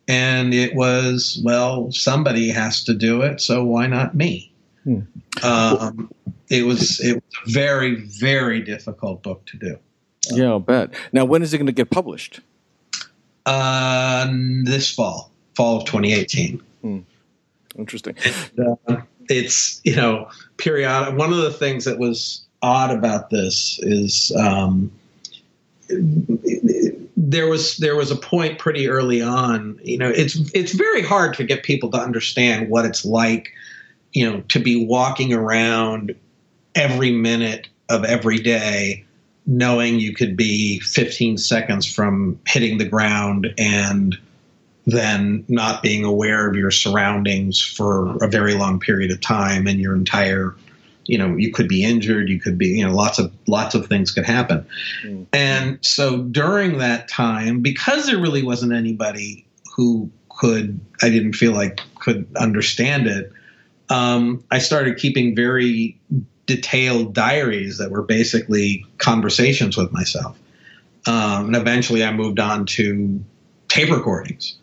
and 0.08 0.54
it 0.54 0.76
was, 0.76 1.42
well, 1.44 1.92
somebody 1.92 2.50
has 2.50 2.84
to 2.86 2.94
do 2.94 3.22
it, 3.22 3.42
so 3.42 3.64
why 3.64 3.88
not 3.88 4.16
me? 4.16 4.52
Hmm. 4.84 5.00
Um, 5.44 6.12
it 6.50 6.66
was 6.66 7.00
it 7.00 7.16
was 7.16 7.24
a 7.46 7.52
very 7.52 7.96
very 7.96 8.62
difficult 8.62 9.22
book 9.22 9.46
to 9.48 9.58
do. 9.58 9.78
Yeah, 10.32 10.50
I'll 10.50 10.60
bet. 10.60 10.94
Now, 11.14 11.26
when 11.26 11.42
is 11.44 11.54
it 11.54 11.58
going 11.58 11.68
to 11.68 11.72
get 11.72 11.90
published? 11.90 12.42
Uh, 13.46 14.28
this 14.64 14.90
fall, 14.94 15.32
fall 15.56 15.78
of 15.78 15.86
2018. 15.86 16.62
Hmm. 16.82 17.00
Interesting. 17.78 18.16
And, 18.58 18.78
uh, 18.88 19.02
it's 19.30 19.80
you 19.84 19.96
know 19.96 20.28
periodic. 20.58 21.18
One 21.18 21.32
of 21.32 21.38
the 21.38 21.52
things 21.52 21.86
that 21.86 22.00
was 22.00 22.44
odd 22.62 22.92
about 22.92 23.30
this 23.30 23.80
is 23.84 24.32
um, 24.38 24.92
there 27.16 27.48
was 27.48 27.78
there 27.78 27.96
was 27.96 28.12
a 28.12 28.16
point 28.16 28.60
pretty 28.60 28.88
early 28.88 29.22
on. 29.22 29.80
You 29.84 29.98
know, 29.98 30.10
it's 30.10 30.38
it's 30.54 30.74
very 30.74 31.02
hard 31.02 31.34
to 31.36 31.44
get 31.44 31.64
people 31.64 31.90
to 31.92 31.98
understand 31.98 32.70
what 32.70 32.86
it's 32.86 33.06
like, 33.06 33.52
you 34.14 34.30
know, 34.30 34.42
to 34.50 34.60
be 34.60 34.86
walking 34.86 35.34
around 35.34 36.16
every 36.76 37.12
minute 37.12 37.68
of 37.90 38.04
every 38.04 38.40
day 38.40 39.06
knowing 39.50 40.00
you 40.00 40.14
could 40.14 40.38
be 40.38 40.80
15 40.82 41.40
seconds 41.40 41.92
from 41.92 42.40
hitting 42.46 42.78
the 42.78 42.86
ground 42.86 43.52
and 43.58 44.16
then 44.86 45.44
not 45.48 45.82
being 45.82 46.06
aware 46.06 46.48
of 46.48 46.56
your 46.56 46.70
surroundings 46.70 47.60
for 47.60 48.16
a 48.24 48.28
very 48.28 48.54
long 48.54 48.80
period 48.80 49.10
of 49.10 49.20
time 49.20 49.66
and 49.66 49.80
your 49.80 49.96
entire 49.96 50.56
you 51.06 51.18
know 51.18 51.36
you 51.36 51.52
could 51.52 51.68
be 51.68 51.84
injured 51.84 52.30
you 52.30 52.40
could 52.40 52.60
be 52.60 52.68
you 52.68 52.86
know 52.86 52.94
lots 52.94 53.18
of 53.18 53.34
lots 53.48 53.74
of 53.74 53.88
things 53.88 54.12
could 54.12 54.26
happen 54.26 54.64
mm-hmm. 55.04 55.24
and 55.34 55.80
so 55.82 56.20
during 56.20 56.78
that 56.78 57.08
time 57.08 57.60
because 57.62 58.06
there 58.06 58.20
really 58.20 58.44
wasn't 58.44 58.72
anybody 58.72 59.44
who 59.76 60.08
could 60.30 60.80
i 61.02 61.10
didn't 61.10 61.34
feel 61.34 61.54
like 61.54 61.82
could 62.00 62.28
understand 62.38 63.08
it 63.08 63.32
um, 63.90 64.44
i 64.52 64.60
started 64.60 64.98
keeping 64.98 65.36
very 65.36 66.00
detailed 66.50 67.14
diaries 67.14 67.78
that 67.78 67.92
were 67.92 68.02
basically 68.02 68.86
conversations 68.98 69.78
with 69.78 69.92
myself 69.92 70.38
um, 71.06 71.46
and 71.48 71.56
eventually 71.56 72.04
i 72.04 72.12
moved 72.12 72.40
on 72.40 72.66
to 72.66 73.24
tape 73.68 73.90
recordings 73.90 74.58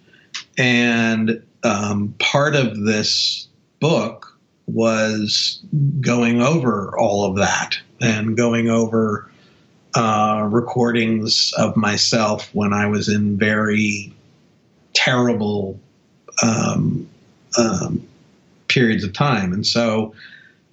and 0.58 1.42
um, 1.62 2.14
part 2.18 2.54
of 2.54 2.84
this 2.84 3.48
book 3.80 4.36
was 4.66 5.60
going 6.00 6.42
over 6.42 6.96
all 6.98 7.24
of 7.24 7.36
that 7.36 7.78
and 8.00 8.36
going 8.36 8.68
over 8.68 9.30
uh, 9.96 10.46
recordings 10.50 11.52
of 11.56 11.76
myself 11.76 12.54
when 12.54 12.72
I 12.72 12.86
was 12.86 13.08
in 13.08 13.38
very 13.38 14.12
terrible 14.92 15.80
um, 16.42 17.08
um, 17.56 18.06
periods 18.68 19.04
of 19.04 19.12
time. 19.14 19.52
And 19.52 19.66
so, 19.66 20.14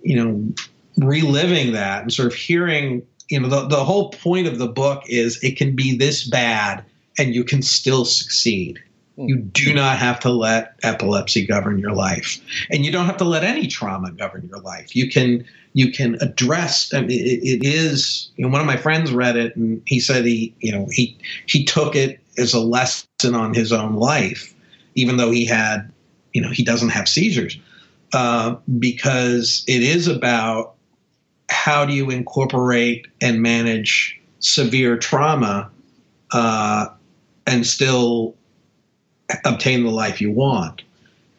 you 0.01 0.15
know, 0.15 0.53
reliving 0.97 1.73
that 1.73 2.03
and 2.03 2.13
sort 2.13 2.27
of 2.27 2.33
hearing, 2.33 3.05
you 3.29 3.39
know, 3.39 3.47
the, 3.47 3.67
the 3.67 3.83
whole 3.83 4.09
point 4.11 4.47
of 4.47 4.59
the 4.59 4.67
book 4.67 5.03
is 5.07 5.41
it 5.43 5.57
can 5.57 5.75
be 5.75 5.95
this 5.95 6.27
bad 6.27 6.83
and 7.17 7.33
you 7.33 7.43
can 7.43 7.61
still 7.61 8.05
succeed. 8.05 8.79
Hmm. 9.15 9.27
You 9.27 9.37
do 9.37 9.73
not 9.73 9.97
have 9.97 10.19
to 10.21 10.29
let 10.29 10.75
epilepsy 10.83 11.45
govern 11.45 11.77
your 11.77 11.91
life, 11.91 12.39
and 12.71 12.83
you 12.83 12.91
don't 12.91 13.05
have 13.05 13.17
to 13.17 13.23
let 13.23 13.43
any 13.43 13.67
trauma 13.67 14.11
govern 14.11 14.47
your 14.49 14.59
life. 14.61 14.95
You 14.95 15.09
can 15.09 15.45
you 15.73 15.91
can 15.91 16.15
address. 16.21 16.93
I 16.93 17.01
mean, 17.01 17.11
it, 17.11 17.43
it 17.43 17.63
is. 17.63 18.29
You 18.37 18.45
know, 18.45 18.51
one 18.51 18.61
of 18.61 18.67
my 18.67 18.77
friends 18.77 19.11
read 19.11 19.37
it, 19.37 19.55
and 19.55 19.81
he 19.85 19.99
said 19.99 20.25
he 20.25 20.55
you 20.61 20.71
know 20.71 20.87
he 20.91 21.17
he 21.45 21.63
took 21.63 21.95
it 21.95 22.19
as 22.37 22.53
a 22.53 22.59
lesson 22.59 23.35
on 23.35 23.53
his 23.53 23.71
own 23.71 23.95
life, 23.95 24.53
even 24.95 25.17
though 25.17 25.31
he 25.31 25.45
had 25.45 25.91
you 26.33 26.41
know 26.41 26.49
he 26.49 26.63
doesn't 26.63 26.89
have 26.89 27.07
seizures, 27.07 27.59
uh, 28.13 28.55
because 28.79 29.63
it 29.67 29.83
is 29.83 30.07
about 30.07 30.72
how 31.53 31.85
do 31.85 31.93
you 31.93 32.09
incorporate 32.09 33.07
and 33.21 33.41
manage 33.41 34.19
severe 34.39 34.97
trauma 34.97 35.69
uh, 36.31 36.87
and 37.47 37.65
still 37.65 38.35
obtain 39.45 39.83
the 39.83 39.91
life 39.91 40.19
you 40.19 40.31
want. 40.31 40.81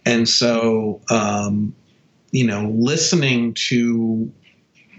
And 0.07 0.29
so, 0.29 1.01
um, 1.11 1.75
you 2.31 2.47
know, 2.47 2.71
listening 2.75 3.55
to 3.55 4.31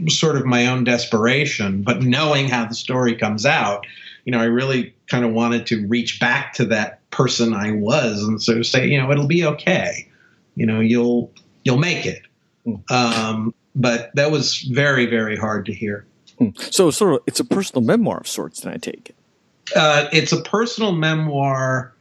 sort 0.07 0.35
of 0.35 0.45
my 0.45 0.67
own 0.67 0.83
desperation, 0.83 1.81
but 1.81 2.01
knowing 2.01 2.49
how 2.49 2.65
the 2.65 2.75
story 2.75 3.15
comes 3.15 3.45
out, 3.45 3.85
you 4.25 4.31
know, 4.31 4.39
I 4.39 4.45
really 4.45 4.93
kind 5.07 5.23
of 5.23 5.31
wanted 5.31 5.65
to 5.67 5.87
reach 5.87 6.19
back 6.19 6.53
to 6.53 6.65
that 6.65 7.07
person 7.11 7.53
I 7.53 7.71
was 7.71 8.23
and 8.23 8.41
sort 8.41 8.57
of 8.57 8.65
say, 8.65 8.87
you 8.87 8.99
know, 8.99 9.11
it'll 9.11 9.27
be 9.27 9.45
okay. 9.45 10.07
You 10.55 10.65
know, 10.65 10.79
you'll 10.79 11.31
you'll 11.63 11.77
make 11.77 12.05
it. 12.05 12.23
Hmm. 12.65 12.75
Um, 12.89 13.53
but 13.75 14.11
that 14.15 14.31
was 14.31 14.61
very 14.61 15.05
very 15.05 15.35
hard 15.35 15.65
to 15.65 15.73
hear. 15.73 16.05
Hmm. 16.37 16.49
So, 16.57 16.91
sort 16.91 17.13
of, 17.13 17.19
it's 17.27 17.39
a 17.39 17.45
personal 17.45 17.81
memoir 17.81 18.17
of 18.17 18.27
sorts. 18.27 18.61
Then 18.61 18.73
I 18.73 18.77
take 18.77 19.09
it. 19.09 19.15
Uh, 19.75 20.07
it's 20.11 20.31
a 20.31 20.41
personal 20.41 20.91
memoir 20.91 21.93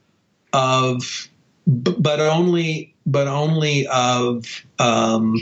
of, 0.52 1.28
but 1.66 2.20
only, 2.20 2.94
but 3.06 3.26
only 3.26 3.86
of 3.86 4.64
um, 4.78 5.36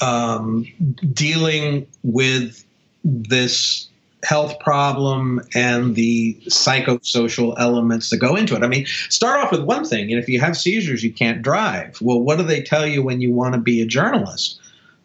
um, 0.00 0.66
dealing 1.12 1.86
with 2.02 2.64
this 3.04 3.88
health 4.22 4.58
problem 4.60 5.40
and 5.54 5.94
the 5.94 6.34
psychosocial 6.46 7.54
elements 7.58 8.08
that 8.08 8.16
go 8.16 8.36
into 8.36 8.56
it. 8.56 8.62
I 8.62 8.68
mean, 8.68 8.86
start 9.10 9.40
off 9.40 9.52
with 9.52 9.62
one 9.62 9.84
thing, 9.84 10.10
and 10.10 10.18
if 10.18 10.28
you 10.28 10.40
have 10.40 10.56
seizures, 10.56 11.04
you 11.04 11.12
can't 11.12 11.42
drive. 11.42 12.00
Well, 12.00 12.20
what 12.20 12.38
do 12.38 12.44
they 12.44 12.62
tell 12.62 12.86
you 12.86 13.02
when 13.02 13.20
you 13.20 13.32
want 13.32 13.54
to 13.54 13.60
be 13.60 13.82
a 13.82 13.86
journalist? 13.86 14.60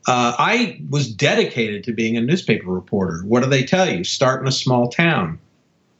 Uh, 0.08 0.34
I 0.38 0.82
was 0.90 1.12
dedicated 1.12 1.84
to 1.84 1.94
being 1.94 2.18
a 2.18 2.22
newspaper 2.22 2.70
reporter. 2.70 3.20
What 3.26 3.44
do 3.44 3.50
they 3.50 3.64
tell 3.64 3.90
you? 3.90 4.04
Start 4.04 4.42
in 4.42 4.48
a 4.48 4.52
small 4.52 4.90
town 4.90 5.40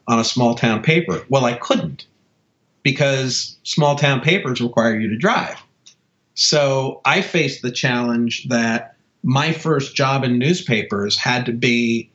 on 0.08 0.20
a 0.20 0.24
small 0.24 0.56
town 0.56 0.82
paper. 0.82 1.24
Well, 1.30 1.46
I 1.46 1.54
couldn't 1.54 2.08
because 2.84 3.58
small 3.64 3.96
town 3.96 4.22
papers 4.22 4.62
require 4.62 5.00
you 5.00 5.10
to 5.10 5.18
drive. 5.18 5.62
So 6.34 7.02
I 7.06 7.22
faced 7.22 7.62
the 7.62 7.72
challenge 7.72 8.48
that 8.48 8.96
my 9.24 9.52
first 9.52 9.96
job 9.96 10.24
in 10.24 10.40
newspapers 10.40 11.18
had 11.18 11.46
to 11.46 11.52
be 11.52 12.10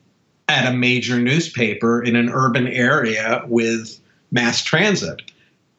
at 0.47 0.67
a 0.67 0.75
major 0.75 1.19
newspaper 1.19 2.03
in 2.03 2.15
an 2.15 2.29
urban 2.29 2.67
area 2.67 3.43
with 3.47 3.99
mass 4.31 4.63
transit. 4.63 5.21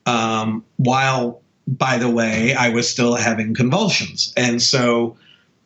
Um, 0.07 0.65
while, 0.77 1.43
by 1.67 1.99
the 1.99 2.09
way, 2.09 2.55
I 2.55 2.69
was 2.69 2.89
still 2.89 3.17
having 3.17 3.55
convulsions. 3.55 4.33
And 4.37 4.63
so, 4.63 5.17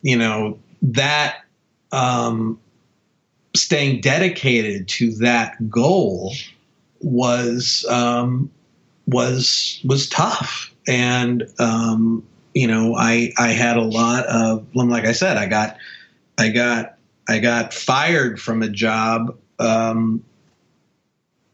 you 0.01 0.17
know, 0.17 0.59
that 0.81 1.37
um, 1.91 2.59
staying 3.55 4.01
dedicated 4.01 4.87
to 4.87 5.11
that 5.15 5.69
goal 5.69 6.33
was 6.99 7.85
um, 7.89 8.49
was 9.07 9.81
was 9.83 10.09
tough. 10.09 10.73
And 10.87 11.47
um, 11.59 12.23
you 12.53 12.67
know, 12.67 12.95
I 12.95 13.31
I 13.37 13.49
had 13.49 13.77
a 13.77 13.83
lot 13.83 14.25
of 14.25 14.65
like 14.73 15.05
I 15.05 15.11
said, 15.11 15.37
I 15.37 15.47
got 15.47 15.77
I 16.37 16.49
got 16.49 16.97
I 17.27 17.39
got 17.39 17.73
fired 17.73 18.41
from 18.41 18.63
a 18.63 18.69
job. 18.69 19.37
Um, 19.59 20.23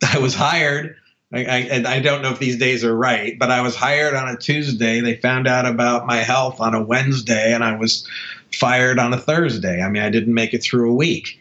I 0.14 0.20
was 0.20 0.36
hired. 0.36 0.96
I, 1.34 1.40
I, 1.40 1.58
and 1.58 1.88
I 1.88 2.00
don't 2.00 2.22
know 2.22 2.32
if 2.32 2.40
these 2.40 2.58
days 2.58 2.86
are 2.86 2.96
right, 2.96 3.38
but 3.38 3.52
I 3.52 3.60
was 3.60 3.76
hired 3.76 4.14
on 4.14 4.30
a 4.30 4.38
Tuesday. 4.38 5.02
They 5.02 5.18
found 5.18 5.46
out 5.46 5.66
about 5.66 6.06
my 6.06 6.18
health 6.18 6.62
on 6.62 6.74
a 6.74 6.82
Wednesday, 6.82 7.54
and 7.54 7.66
I 7.66 7.76
was 7.76 8.08
fired 8.54 9.00
on 9.00 9.14
a 9.14 9.18
Thursday. 9.18 9.82
I 9.82 9.90
mean, 9.90 10.04
I 10.04 10.10
didn't 10.10 10.34
make 10.34 10.54
it 10.54 10.64
through 10.64 10.92
a 10.92 10.96
week. 10.96 11.40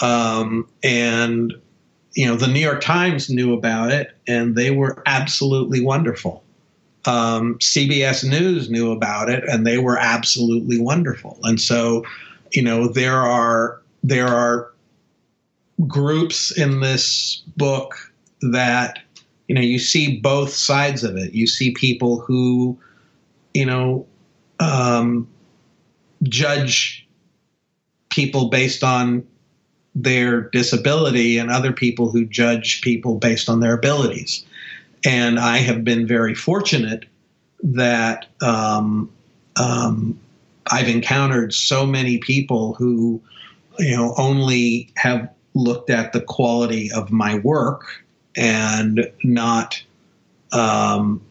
Um, 0.00 0.68
and 0.82 1.54
you 2.16 2.26
know, 2.26 2.34
the 2.34 2.46
New 2.48 2.60
York 2.60 2.80
Times 2.80 3.28
knew 3.28 3.52
about 3.52 3.92
it, 3.92 4.16
and 4.26 4.56
they 4.56 4.70
were 4.70 5.02
absolutely 5.04 5.82
wonderful. 5.82 6.42
Um, 7.04 7.58
CBS 7.58 8.28
News 8.28 8.70
knew 8.70 8.90
about 8.90 9.28
it, 9.28 9.44
and 9.44 9.66
they 9.66 9.78
were 9.78 9.98
absolutely 9.98 10.80
wonderful. 10.80 11.38
And 11.44 11.60
so, 11.60 12.04
you 12.52 12.62
know, 12.62 12.88
there 12.88 13.18
are 13.18 13.80
there 14.02 14.28
are 14.28 14.72
groups 15.86 16.56
in 16.56 16.80
this 16.80 17.42
book 17.58 17.94
that 18.40 18.98
you 19.46 19.54
know 19.54 19.60
you 19.60 19.78
see 19.78 20.18
both 20.18 20.50
sides 20.50 21.04
of 21.04 21.16
it. 21.16 21.34
You 21.34 21.46
see 21.46 21.72
people 21.72 22.20
who, 22.20 22.78
you 23.52 23.66
know, 23.66 24.06
um, 24.58 25.28
judge 26.28 27.06
people 28.10 28.48
based 28.48 28.82
on 28.82 29.26
their 29.94 30.42
disability 30.50 31.38
and 31.38 31.50
other 31.50 31.72
people 31.72 32.10
who 32.10 32.26
judge 32.26 32.82
people 32.82 33.16
based 33.16 33.48
on 33.48 33.60
their 33.60 33.74
abilities. 33.74 34.44
And 35.04 35.38
I 35.38 35.58
have 35.58 35.84
been 35.84 36.06
very 36.06 36.34
fortunate 36.34 37.06
that 37.62 38.26
um, 38.42 39.10
um, 39.56 40.18
I've 40.70 40.88
encountered 40.88 41.54
so 41.54 41.86
many 41.86 42.18
people 42.18 42.74
who, 42.74 43.20
you 43.78 43.96
know, 43.96 44.14
only 44.18 44.90
have 44.96 45.30
looked 45.54 45.90
at 45.90 46.12
the 46.12 46.20
quality 46.20 46.90
of 46.92 47.10
my 47.10 47.38
work 47.38 47.86
and 48.36 49.10
not 49.24 49.82
um, 50.52 51.22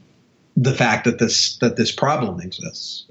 the 0.57 0.73
fact 0.73 1.05
that 1.05 1.19
this 1.19 1.57
that 1.57 1.75
this 1.75 1.91
problem 1.91 2.41
exists. 2.41 3.05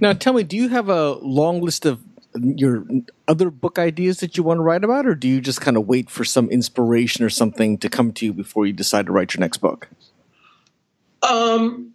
Now, 0.00 0.12
tell 0.12 0.32
me, 0.32 0.42
do 0.42 0.56
you 0.56 0.68
have 0.68 0.88
a 0.88 1.12
long 1.14 1.60
list 1.60 1.86
of 1.86 2.00
your 2.36 2.84
other 3.28 3.50
book 3.50 3.78
ideas 3.78 4.18
that 4.18 4.36
you 4.36 4.42
want 4.42 4.58
to 4.58 4.62
write 4.62 4.84
about, 4.84 5.06
or 5.06 5.14
do 5.14 5.28
you 5.28 5.40
just 5.40 5.60
kind 5.60 5.76
of 5.76 5.86
wait 5.86 6.10
for 6.10 6.24
some 6.24 6.48
inspiration 6.50 7.24
or 7.24 7.30
something 7.30 7.78
to 7.78 7.88
come 7.88 8.12
to 8.12 8.26
you 8.26 8.32
before 8.32 8.66
you 8.66 8.72
decide 8.72 9.06
to 9.06 9.12
write 9.12 9.34
your 9.34 9.40
next 9.40 9.58
book? 9.58 9.88
Um, 11.22 11.94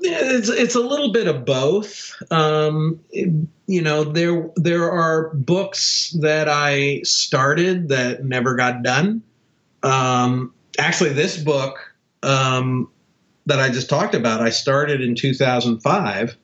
it's 0.00 0.48
it's 0.48 0.74
a 0.74 0.80
little 0.80 1.12
bit 1.12 1.26
of 1.26 1.44
both. 1.44 2.14
Um, 2.30 3.00
it, 3.10 3.32
you 3.66 3.82
know, 3.82 4.04
there 4.04 4.48
there 4.56 4.90
are 4.90 5.34
books 5.34 6.14
that 6.20 6.48
I 6.48 7.00
started 7.02 7.88
that 7.88 8.24
never 8.24 8.54
got 8.54 8.82
done. 8.82 9.22
Um, 9.82 10.52
actually, 10.78 11.14
this 11.14 11.42
book 11.42 11.94
um, 12.22 12.90
that 13.46 13.58
I 13.58 13.70
just 13.70 13.88
talked 13.88 14.14
about, 14.14 14.40
I 14.40 14.50
started 14.50 15.00
in 15.00 15.14
2005 15.14 16.36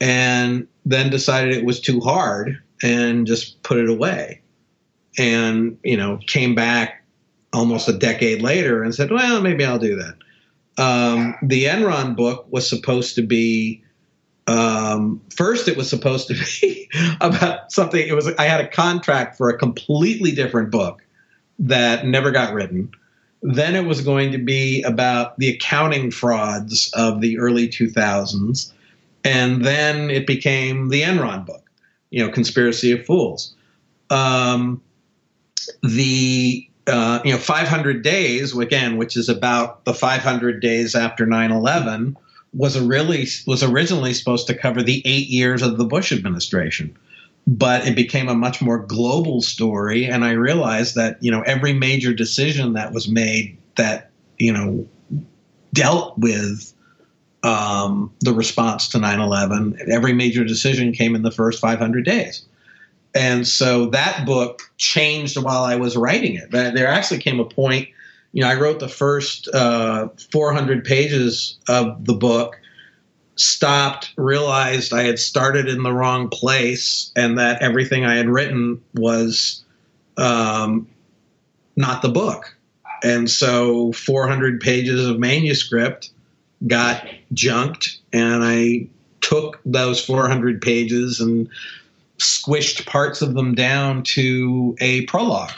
and 0.00 0.66
then 0.84 1.10
decided 1.10 1.56
it 1.56 1.64
was 1.64 1.80
too 1.80 2.00
hard 2.00 2.58
and 2.82 3.26
just 3.26 3.62
put 3.62 3.78
it 3.78 3.88
away. 3.88 4.40
And, 5.18 5.78
you 5.82 5.96
know, 5.96 6.20
came 6.26 6.54
back 6.54 7.04
almost 7.52 7.88
a 7.88 7.92
decade 7.92 8.42
later 8.42 8.82
and 8.82 8.94
said, 8.94 9.10
well, 9.10 9.40
maybe 9.40 9.64
I'll 9.64 9.78
do 9.78 9.96
that. 9.96 10.14
Um, 10.82 11.34
the 11.42 11.64
Enron 11.64 12.14
book 12.14 12.46
was 12.50 12.68
supposed 12.68 13.16
to 13.16 13.22
be, 13.22 13.82
um, 14.46 15.20
first, 15.34 15.66
it 15.66 15.76
was 15.76 15.90
supposed 15.90 16.28
to 16.28 16.34
be 16.60 16.88
about 17.20 17.72
something. 17.72 18.06
It 18.06 18.14
was, 18.14 18.28
I 18.38 18.44
had 18.44 18.60
a 18.60 18.68
contract 18.68 19.36
for 19.36 19.48
a 19.48 19.58
completely 19.58 20.30
different 20.32 20.70
book 20.70 21.02
that 21.58 22.06
never 22.06 22.30
got 22.30 22.54
written. 22.54 22.92
Then 23.42 23.74
it 23.74 23.86
was 23.86 24.00
going 24.00 24.32
to 24.32 24.38
be 24.38 24.82
about 24.82 25.38
the 25.38 25.48
accounting 25.48 26.10
frauds 26.10 26.92
of 26.94 27.20
the 27.20 27.38
early 27.38 27.68
2000s 27.68 28.72
and 29.28 29.62
then 29.62 30.10
it 30.10 30.26
became 30.26 30.88
the 30.88 31.02
Enron 31.02 31.44
book, 31.44 31.70
you 32.08 32.24
know, 32.24 32.32
Conspiracy 32.32 32.92
of 32.92 33.04
Fools. 33.04 33.54
Um, 34.08 34.80
the 35.82 36.66
uh, 36.86 37.20
you 37.24 37.32
know 37.32 37.38
500 37.38 38.02
days 38.02 38.56
again, 38.56 38.96
which 38.96 39.18
is 39.18 39.28
about 39.28 39.84
the 39.84 39.92
500 39.92 40.60
days 40.60 40.94
after 40.94 41.26
9/11, 41.26 42.16
was 42.54 42.74
a 42.74 42.82
really 42.82 43.28
was 43.46 43.62
originally 43.62 44.14
supposed 44.14 44.46
to 44.46 44.54
cover 44.54 44.82
the 44.82 45.02
eight 45.04 45.28
years 45.28 45.60
of 45.60 45.76
the 45.76 45.84
Bush 45.84 46.10
administration, 46.10 46.96
but 47.46 47.86
it 47.86 47.94
became 47.94 48.30
a 48.30 48.34
much 48.34 48.62
more 48.62 48.78
global 48.78 49.42
story, 49.42 50.06
and 50.06 50.24
I 50.24 50.32
realized 50.32 50.94
that 50.94 51.22
you 51.22 51.30
know 51.30 51.42
every 51.42 51.74
major 51.74 52.14
decision 52.14 52.72
that 52.72 52.94
was 52.94 53.08
made 53.10 53.58
that 53.76 54.10
you 54.38 54.54
know 54.54 54.88
dealt 55.74 56.16
with 56.16 56.72
um, 57.42 58.12
the 58.20 58.32
response 58.32 58.88
to 58.88 58.98
9 58.98 59.20
11. 59.20 59.78
Every 59.90 60.12
major 60.12 60.44
decision 60.44 60.92
came 60.92 61.14
in 61.14 61.22
the 61.22 61.30
first 61.30 61.60
500 61.60 62.04
days. 62.04 62.44
And 63.14 63.46
so 63.46 63.86
that 63.86 64.26
book 64.26 64.62
changed 64.76 65.36
while 65.36 65.64
I 65.64 65.76
was 65.76 65.96
writing 65.96 66.34
it. 66.34 66.50
There 66.50 66.88
actually 66.88 67.18
came 67.18 67.40
a 67.40 67.44
point, 67.44 67.88
you 68.32 68.42
know, 68.42 68.48
I 68.48 68.54
wrote 68.54 68.80
the 68.80 68.88
first 68.88 69.48
uh, 69.54 70.08
400 70.32 70.84
pages 70.84 71.58
of 71.68 72.04
the 72.04 72.14
book, 72.14 72.60
stopped, 73.36 74.12
realized 74.16 74.92
I 74.92 75.04
had 75.04 75.18
started 75.18 75.68
in 75.68 75.82
the 75.82 75.92
wrong 75.92 76.28
place, 76.28 77.10
and 77.16 77.38
that 77.38 77.62
everything 77.62 78.04
I 78.04 78.16
had 78.16 78.28
written 78.28 78.82
was 78.94 79.64
um, 80.18 80.86
not 81.76 82.02
the 82.02 82.08
book. 82.10 82.54
And 83.02 83.30
so 83.30 83.92
400 83.92 84.60
pages 84.60 85.06
of 85.06 85.18
manuscript 85.18 86.10
got 86.66 87.06
junked, 87.32 87.98
and 88.12 88.42
I 88.44 88.88
took 89.20 89.60
those 89.64 90.04
400 90.04 90.60
pages 90.60 91.20
and 91.20 91.48
squished 92.18 92.86
parts 92.86 93.22
of 93.22 93.34
them 93.34 93.54
down 93.54 94.02
to 94.02 94.76
a 94.80 95.04
prologue 95.06 95.52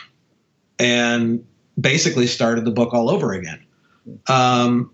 and 0.79 1.45
basically 1.81 2.27
started 2.27 2.65
the 2.65 2.71
book 2.71 2.93
all 2.93 3.11
over 3.11 3.33
again. 3.33 3.63
Um, 4.29 4.91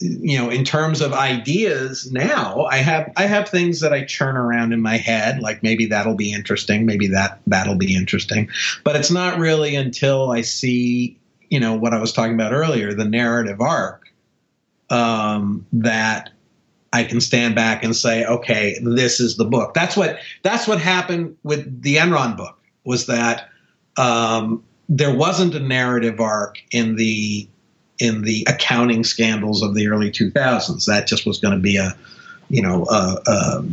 you 0.00 0.38
know, 0.38 0.50
in 0.50 0.64
terms 0.64 1.00
of 1.00 1.12
ideas 1.12 2.10
now, 2.12 2.64
I 2.64 2.78
have 2.78 3.12
I 3.16 3.26
have 3.26 3.48
things 3.48 3.80
that 3.80 3.92
I 3.92 4.04
churn 4.04 4.36
around 4.36 4.72
in 4.72 4.82
my 4.82 4.96
head, 4.96 5.40
like 5.40 5.62
maybe 5.62 5.86
that'll 5.86 6.16
be 6.16 6.32
interesting, 6.32 6.84
maybe 6.84 7.06
that 7.08 7.40
that'll 7.46 7.76
be 7.76 7.94
interesting. 7.94 8.48
But 8.82 8.96
it's 8.96 9.10
not 9.10 9.38
really 9.38 9.76
until 9.76 10.30
I 10.30 10.42
see, 10.42 11.16
you 11.48 11.60
know, 11.60 11.74
what 11.74 11.94
I 11.94 12.00
was 12.00 12.12
talking 12.12 12.34
about 12.34 12.52
earlier, 12.52 12.92
the 12.92 13.04
narrative 13.04 13.60
arc, 13.60 14.03
um, 14.90 15.66
that 15.72 16.30
I 16.92 17.02
can 17.02 17.20
stand 17.20 17.54
back 17.56 17.82
and 17.82 17.94
say, 17.94 18.24
okay, 18.24 18.78
this 18.82 19.18
is 19.18 19.36
the 19.36 19.44
book. 19.44 19.74
That's 19.74 19.96
what 19.96 20.18
that's 20.42 20.68
what 20.68 20.80
happened 20.80 21.36
with 21.42 21.82
the 21.82 21.96
Enron 21.96 22.36
book 22.36 22.56
was 22.84 23.06
that 23.06 23.48
um, 23.96 24.62
there 24.88 25.14
wasn't 25.14 25.54
a 25.54 25.60
narrative 25.60 26.20
arc 26.20 26.58
in 26.70 26.96
the 26.96 27.48
in 27.98 28.22
the 28.22 28.46
accounting 28.48 29.04
scandals 29.04 29.62
of 29.62 29.74
the 29.74 29.88
early 29.88 30.10
2000s. 30.10 30.86
That 30.86 31.06
just 31.06 31.26
was 31.26 31.38
going 31.38 31.54
to 31.54 31.60
be 31.60 31.76
a 31.76 31.96
you 32.48 32.62
know 32.62 32.86
a, 32.86 33.18
a 33.26 33.64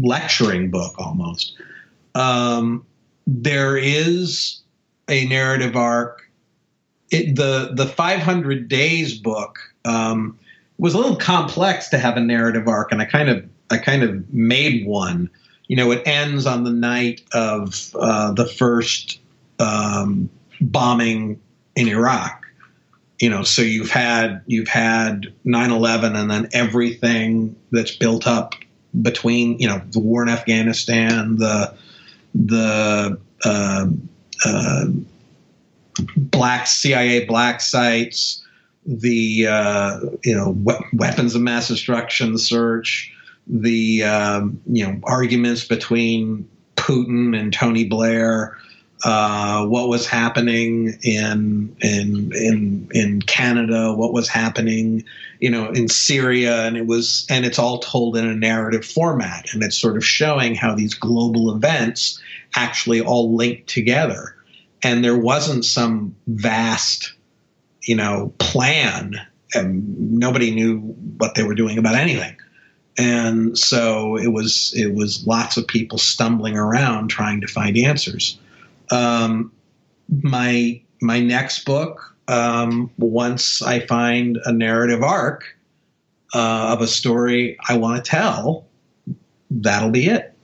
lecturing 0.00 0.70
book 0.70 0.94
almost. 0.98 1.54
Um, 2.14 2.86
there 3.26 3.76
is 3.76 4.60
a 5.08 5.26
narrative 5.26 5.76
arc. 5.76 6.22
It, 7.10 7.36
the 7.36 7.72
the 7.74 7.86
500 7.86 8.68
Days 8.68 9.18
book 9.18 9.58
um, 9.84 10.38
was 10.78 10.94
a 10.94 10.98
little 10.98 11.16
complex 11.16 11.88
to 11.88 11.98
have 11.98 12.16
a 12.16 12.20
narrative 12.20 12.66
arc, 12.68 12.92
and 12.92 13.00
I 13.00 13.04
kind 13.04 13.28
of 13.28 13.44
I 13.70 13.78
kind 13.78 14.02
of 14.02 14.32
made 14.32 14.86
one. 14.86 15.30
You 15.68 15.76
know, 15.76 15.90
it 15.92 16.02
ends 16.04 16.46
on 16.46 16.64
the 16.64 16.72
night 16.72 17.22
of 17.32 17.90
uh, 17.98 18.32
the 18.32 18.46
first 18.46 19.18
um, 19.58 20.28
bombing 20.60 21.40
in 21.74 21.88
Iraq. 21.88 22.44
You 23.20 23.30
know, 23.30 23.42
so 23.42 23.62
you've 23.62 23.90
had 23.90 24.42
you've 24.46 24.68
had 24.68 25.32
9/11, 25.46 26.16
and 26.16 26.30
then 26.30 26.48
everything 26.52 27.56
that's 27.70 27.94
built 27.96 28.26
up 28.26 28.54
between 29.02 29.58
you 29.58 29.68
know 29.68 29.80
the 29.90 30.00
war 30.00 30.22
in 30.22 30.28
Afghanistan, 30.28 31.36
the 31.36 31.74
the 32.34 33.18
uh, 33.44 33.86
uh, 34.44 34.84
black 36.16 36.66
CIA 36.66 37.24
black 37.24 37.60
sites, 37.60 38.43
the 38.86 39.46
uh, 39.48 40.00
you 40.22 40.34
know 40.34 40.50
we- 40.50 40.86
weapons 40.92 41.34
of 41.34 41.42
mass 41.42 41.68
destruction 41.68 42.38
search, 42.38 43.12
the 43.46 44.04
um, 44.04 44.60
you 44.66 44.86
know 44.86 45.00
arguments 45.04 45.64
between 45.64 46.48
Putin 46.76 47.38
and 47.38 47.52
Tony 47.52 47.84
Blair, 47.84 48.56
uh, 49.04 49.66
what 49.66 49.88
was 49.88 50.06
happening 50.06 50.98
in 51.02 51.76
in 51.80 52.32
in 52.34 52.88
in 52.92 53.22
Canada, 53.22 53.92
what 53.94 54.12
was 54.12 54.28
happening, 54.28 55.04
you 55.40 55.50
know, 55.50 55.70
in 55.70 55.88
Syria, 55.88 56.64
and 56.66 56.76
it 56.76 56.86
was 56.86 57.26
and 57.28 57.44
it's 57.44 57.58
all 57.58 57.78
told 57.78 58.16
in 58.16 58.26
a 58.26 58.34
narrative 58.34 58.84
format, 58.84 59.52
and 59.52 59.62
it's 59.62 59.76
sort 59.76 59.96
of 59.96 60.04
showing 60.04 60.54
how 60.54 60.74
these 60.74 60.94
global 60.94 61.54
events 61.54 62.20
actually 62.56 63.00
all 63.00 63.34
link 63.34 63.66
together, 63.66 64.34
and 64.82 65.04
there 65.04 65.18
wasn't 65.18 65.64
some 65.64 66.14
vast, 66.26 67.12
you 67.84 67.96
know, 67.96 68.32
plan, 68.38 69.14
and 69.54 70.12
nobody 70.12 70.50
knew 70.50 70.78
what 71.18 71.34
they 71.34 71.44
were 71.44 71.54
doing 71.54 71.78
about 71.78 71.94
anything. 71.94 72.36
And 72.96 73.58
so 73.58 74.16
it 74.16 74.28
was 74.28 74.72
it 74.76 74.94
was 74.94 75.26
lots 75.26 75.56
of 75.56 75.66
people 75.66 75.98
stumbling 75.98 76.56
around 76.56 77.08
trying 77.08 77.40
to 77.40 77.46
find 77.46 77.76
answers. 77.76 78.38
Um, 78.90 79.52
my 80.22 80.80
my 81.00 81.20
next 81.20 81.64
book 81.64 82.14
um, 82.28 82.90
once 82.98 83.62
i 83.62 83.80
find 83.80 84.38
a 84.44 84.52
narrative 84.52 85.02
arc 85.02 85.44
uh, 86.34 86.72
of 86.72 86.80
a 86.80 86.86
story 86.86 87.56
i 87.68 87.76
want 87.76 88.02
to 88.02 88.10
tell 88.10 88.66
that'll 89.50 89.90
be 89.90 90.06
it 90.06 90.34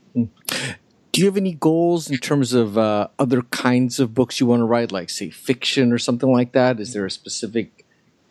Do 1.12 1.20
you 1.20 1.26
have 1.26 1.36
any 1.36 1.54
goals 1.54 2.08
in 2.10 2.18
terms 2.18 2.52
of 2.52 2.78
uh, 2.78 3.08
other 3.18 3.42
kinds 3.42 3.98
of 3.98 4.14
books 4.14 4.38
you 4.38 4.46
want 4.46 4.60
to 4.60 4.64
write, 4.64 4.92
like 4.92 5.10
say 5.10 5.30
fiction 5.30 5.92
or 5.92 5.98
something 5.98 6.30
like 6.30 6.52
that? 6.52 6.78
Is 6.78 6.92
there 6.92 7.04
a 7.04 7.10
specific 7.10 7.84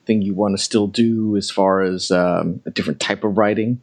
thing 0.05 0.21
you 0.21 0.34
want 0.34 0.57
to 0.57 0.63
still 0.63 0.88
do 0.88 1.36
as 1.36 1.51
far 1.51 1.82
as 1.82 2.09
um, 2.09 2.61
a 2.65 2.71
different 2.71 2.99
type 2.99 3.23
of 3.23 3.38
writing? 3.38 3.82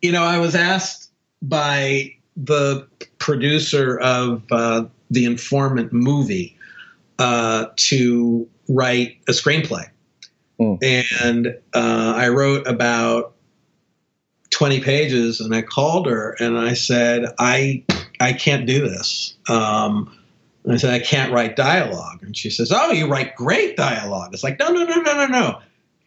you 0.00 0.12
know, 0.12 0.22
I 0.22 0.38
was 0.38 0.54
asked 0.54 1.10
by 1.42 2.14
the 2.36 2.86
producer 3.18 3.98
of 3.98 4.44
uh, 4.50 4.84
the 5.10 5.26
Informant 5.26 5.92
movie 5.92 6.56
uh, 7.18 7.66
to 7.76 8.48
write 8.68 9.18
a 9.28 9.32
screenplay, 9.32 9.88
Hmm. 10.58 10.74
and 10.80 11.46
uh, 11.74 12.14
I 12.16 12.28
wrote 12.28 12.66
about 12.66 13.34
twenty 14.50 14.80
pages, 14.80 15.40
and 15.40 15.54
I 15.54 15.62
called 15.62 16.06
her 16.06 16.36
and 16.38 16.58
I 16.58 16.74
said, 16.74 17.26
I 17.38 17.84
I 18.22 18.32
can't 18.32 18.66
do 18.66 18.88
this. 18.88 19.34
Um, 19.48 20.16
I 20.68 20.76
said, 20.76 20.94
I 20.94 21.00
can't 21.00 21.32
write 21.32 21.56
dialogue, 21.56 22.22
and 22.22 22.36
she 22.36 22.48
says, 22.48 22.72
Oh, 22.72 22.92
you 22.92 23.08
write 23.08 23.34
great 23.34 23.76
dialogue. 23.76 24.32
It's 24.32 24.44
like, 24.44 24.58
no, 24.58 24.68
no, 24.68 24.84
no, 24.84 25.00
no, 25.00 25.14
no, 25.14 25.26
no. 25.26 25.60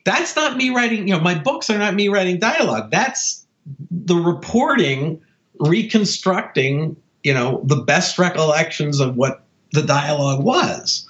That's 0.05 0.35
not 0.35 0.55
me 0.55 0.69
writing. 0.69 1.07
You 1.07 1.15
know, 1.15 1.19
my 1.19 1.35
books 1.35 1.69
are 1.69 1.77
not 1.77 1.93
me 1.93 2.07
writing 2.07 2.39
dialogue. 2.39 2.91
That's 2.91 3.45
the 3.91 4.15
reporting 4.15 5.21
reconstructing 5.59 6.95
you 7.23 7.33
know 7.33 7.61
the 7.63 7.77
best 7.77 8.19
recollections 8.19 8.99
of 8.99 9.15
what 9.15 9.43
the 9.71 9.81
dialogue 9.81 10.43
was 10.43 11.09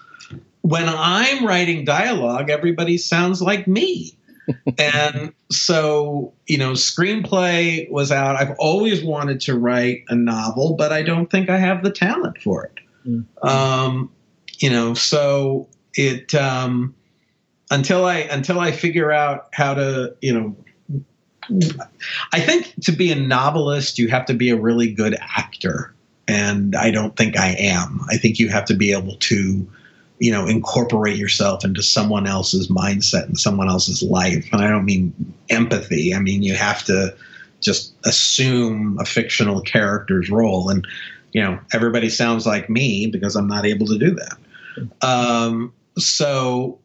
when 0.62 0.86
i'm 0.88 1.46
writing 1.46 1.84
dialogue 1.84 2.50
everybody 2.50 2.98
sounds 2.98 3.42
like 3.42 3.68
me 3.68 4.18
and 4.78 5.34
so 5.50 6.34
you 6.48 6.58
know 6.58 6.72
screenplay 6.72 7.90
was 7.90 8.12
out 8.12 8.36
i've 8.36 8.56
always 8.60 9.04
wanted 9.04 9.40
to 9.42 9.58
write 9.58 10.04
a 10.10 10.16
novel 10.16 10.76
but 10.76 10.92
i 10.92 11.02
don't 11.02 11.32
think 11.32 11.50
i 11.50 11.58
have 11.58 11.84
the 11.84 11.92
talent 11.92 12.38
for 12.42 12.66
it 12.66 12.80
Mm. 13.08 13.24
um, 13.48 14.10
you 14.58 14.72
know 14.72 14.96
so 14.96 15.68
it 15.94 16.34
um, 16.34 16.96
until 17.70 18.06
i 18.06 18.16
until 18.18 18.60
i 18.60 18.72
figure 18.72 19.12
out 19.12 19.48
how 19.54 19.76
to 19.76 20.16
you 20.22 20.34
know 20.34 20.56
I 22.34 22.40
think 22.40 22.74
to 22.82 22.92
be 22.92 23.12
a 23.12 23.16
novelist, 23.16 24.00
you 24.00 24.08
have 24.08 24.26
to 24.26 24.34
be 24.34 24.50
a 24.50 24.56
really 24.56 24.92
good 24.92 25.16
actor. 25.38 25.94
And 26.28 26.76
I 26.76 26.90
don't 26.90 27.16
think 27.16 27.38
I 27.38 27.56
am. 27.60 28.02
I 28.10 28.18
think 28.18 28.40
you 28.40 28.50
have 28.50 28.66
to 28.66 28.74
be 28.74 28.92
able 28.92 29.16
to, 29.18 29.68
you 30.20 30.32
know, 30.32 30.48
incorporate 30.48 31.18
yourself 31.18 31.66
into 31.66 31.84
someone 31.84 32.28
else's 32.28 32.70
mindset 32.70 33.26
and 33.26 33.38
someone 33.38 33.70
else's 33.70 34.02
life. 34.02 34.48
And 34.52 34.62
I 34.62 34.70
don't 34.70 34.86
mean 34.86 35.14
empathy. 35.50 36.14
I 36.14 36.20
mean, 36.20 36.42
you 36.42 36.56
have 36.56 36.84
to 36.86 37.16
just 37.60 37.94
assume 38.06 38.98
a 39.00 39.06
fictional 39.06 39.62
character's 39.62 40.30
role. 40.30 40.70
And, 40.70 40.88
you 41.34 41.42
know, 41.42 41.60
everybody 41.74 42.10
sounds 42.10 42.46
like 42.46 42.70
me 42.70 43.08
because 43.08 43.36
I'm 43.36 43.48
not 43.48 43.66
able 43.66 43.88
to 43.88 43.98
do 43.98 44.16
that. 44.16 44.38
Um, 45.02 45.74
so 45.98 46.80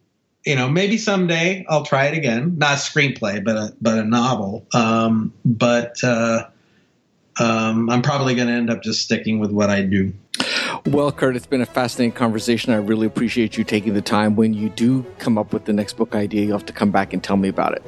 you 0.45 0.57
know, 0.57 0.69
maybe 0.69 0.97
someday 0.97 1.65
I'll 1.69 1.85
try 1.85 2.07
it 2.07 2.17
again. 2.17 2.57
Not 2.57 2.73
a 2.73 2.77
screenplay, 2.77 3.45
but 3.45 3.57
a 3.57 3.75
but 3.81 3.99
a 3.99 4.05
novel. 4.05 4.67
Um, 4.73 5.33
but 5.45 6.03
uh, 6.03 6.47
um, 7.39 7.89
I'm 7.91 8.03
probably 8.03 8.35
going 8.35 8.49
to 8.49 8.55
end 8.55 8.71
up 8.71 8.83
just 8.83 9.03
sticking 9.03 9.39
with 9.39 9.51
what 9.53 9.71
I 9.71 9.83
do. 9.83 10.13
Well, 10.87 11.13
Kurt, 11.13 11.37
it's 11.37 11.47
been 11.47 11.61
a 11.61 11.67
fascinating 11.67 12.13
conversation. 12.13 12.73
I 12.73 12.77
really 12.77 13.07
appreciate 13.07 13.57
you 13.59 13.65
taking 13.65 13.95
the 13.95 14.03
time. 14.03 14.37
When 14.37 14.55
you 14.55 14.69
do 14.71 15.05
come 15.19 15.37
up 15.39 15.53
with 15.53 15.65
the 15.67 15.73
next 15.73 15.95
book 15.97 16.15
idea, 16.15 16.43
you'll 16.47 16.57
have 16.59 16.67
to 16.67 16.73
come 16.73 16.91
back 16.91 17.13
and 17.13 17.23
tell 17.23 17.37
me 17.37 17.49
about 17.49 17.75
it. 17.75 17.83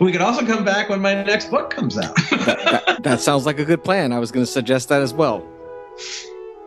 We 0.00 0.10
could 0.10 0.20
also 0.22 0.44
come 0.44 0.64
back 0.64 0.88
when 0.88 1.00
my 1.00 1.14
next 1.22 1.50
book 1.50 1.70
comes 1.70 1.96
out. 1.98 2.16
That, 2.42 2.84
that, 2.86 3.02
that 3.04 3.20
sounds 3.20 3.46
like 3.46 3.60
a 3.60 3.64
good 3.64 3.84
plan. 3.84 4.12
I 4.12 4.18
was 4.18 4.32
going 4.32 4.44
to 4.44 4.50
suggest 4.50 4.88
that 4.88 5.00
as 5.00 5.14
well. 5.14 5.46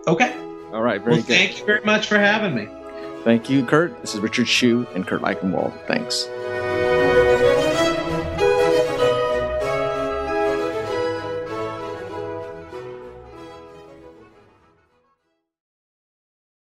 okay. 0.08 0.34
All 0.72 0.82
right, 0.82 1.02
very 1.02 1.16
Well, 1.18 1.22
good. 1.22 1.36
thank 1.36 1.60
you 1.60 1.66
very 1.66 1.84
much 1.84 2.08
for 2.08 2.18
having 2.18 2.56
me. 2.56 2.68
Thank 3.26 3.50
you, 3.50 3.66
Kurt. 3.66 4.00
This 4.02 4.14
is 4.16 4.22
Richard 4.22 4.48
Hsu 4.48 4.88
and 4.96 5.06
Kurt 5.06 5.22
Eichenwald. 5.22 5.74
Thanks. 5.88 6.28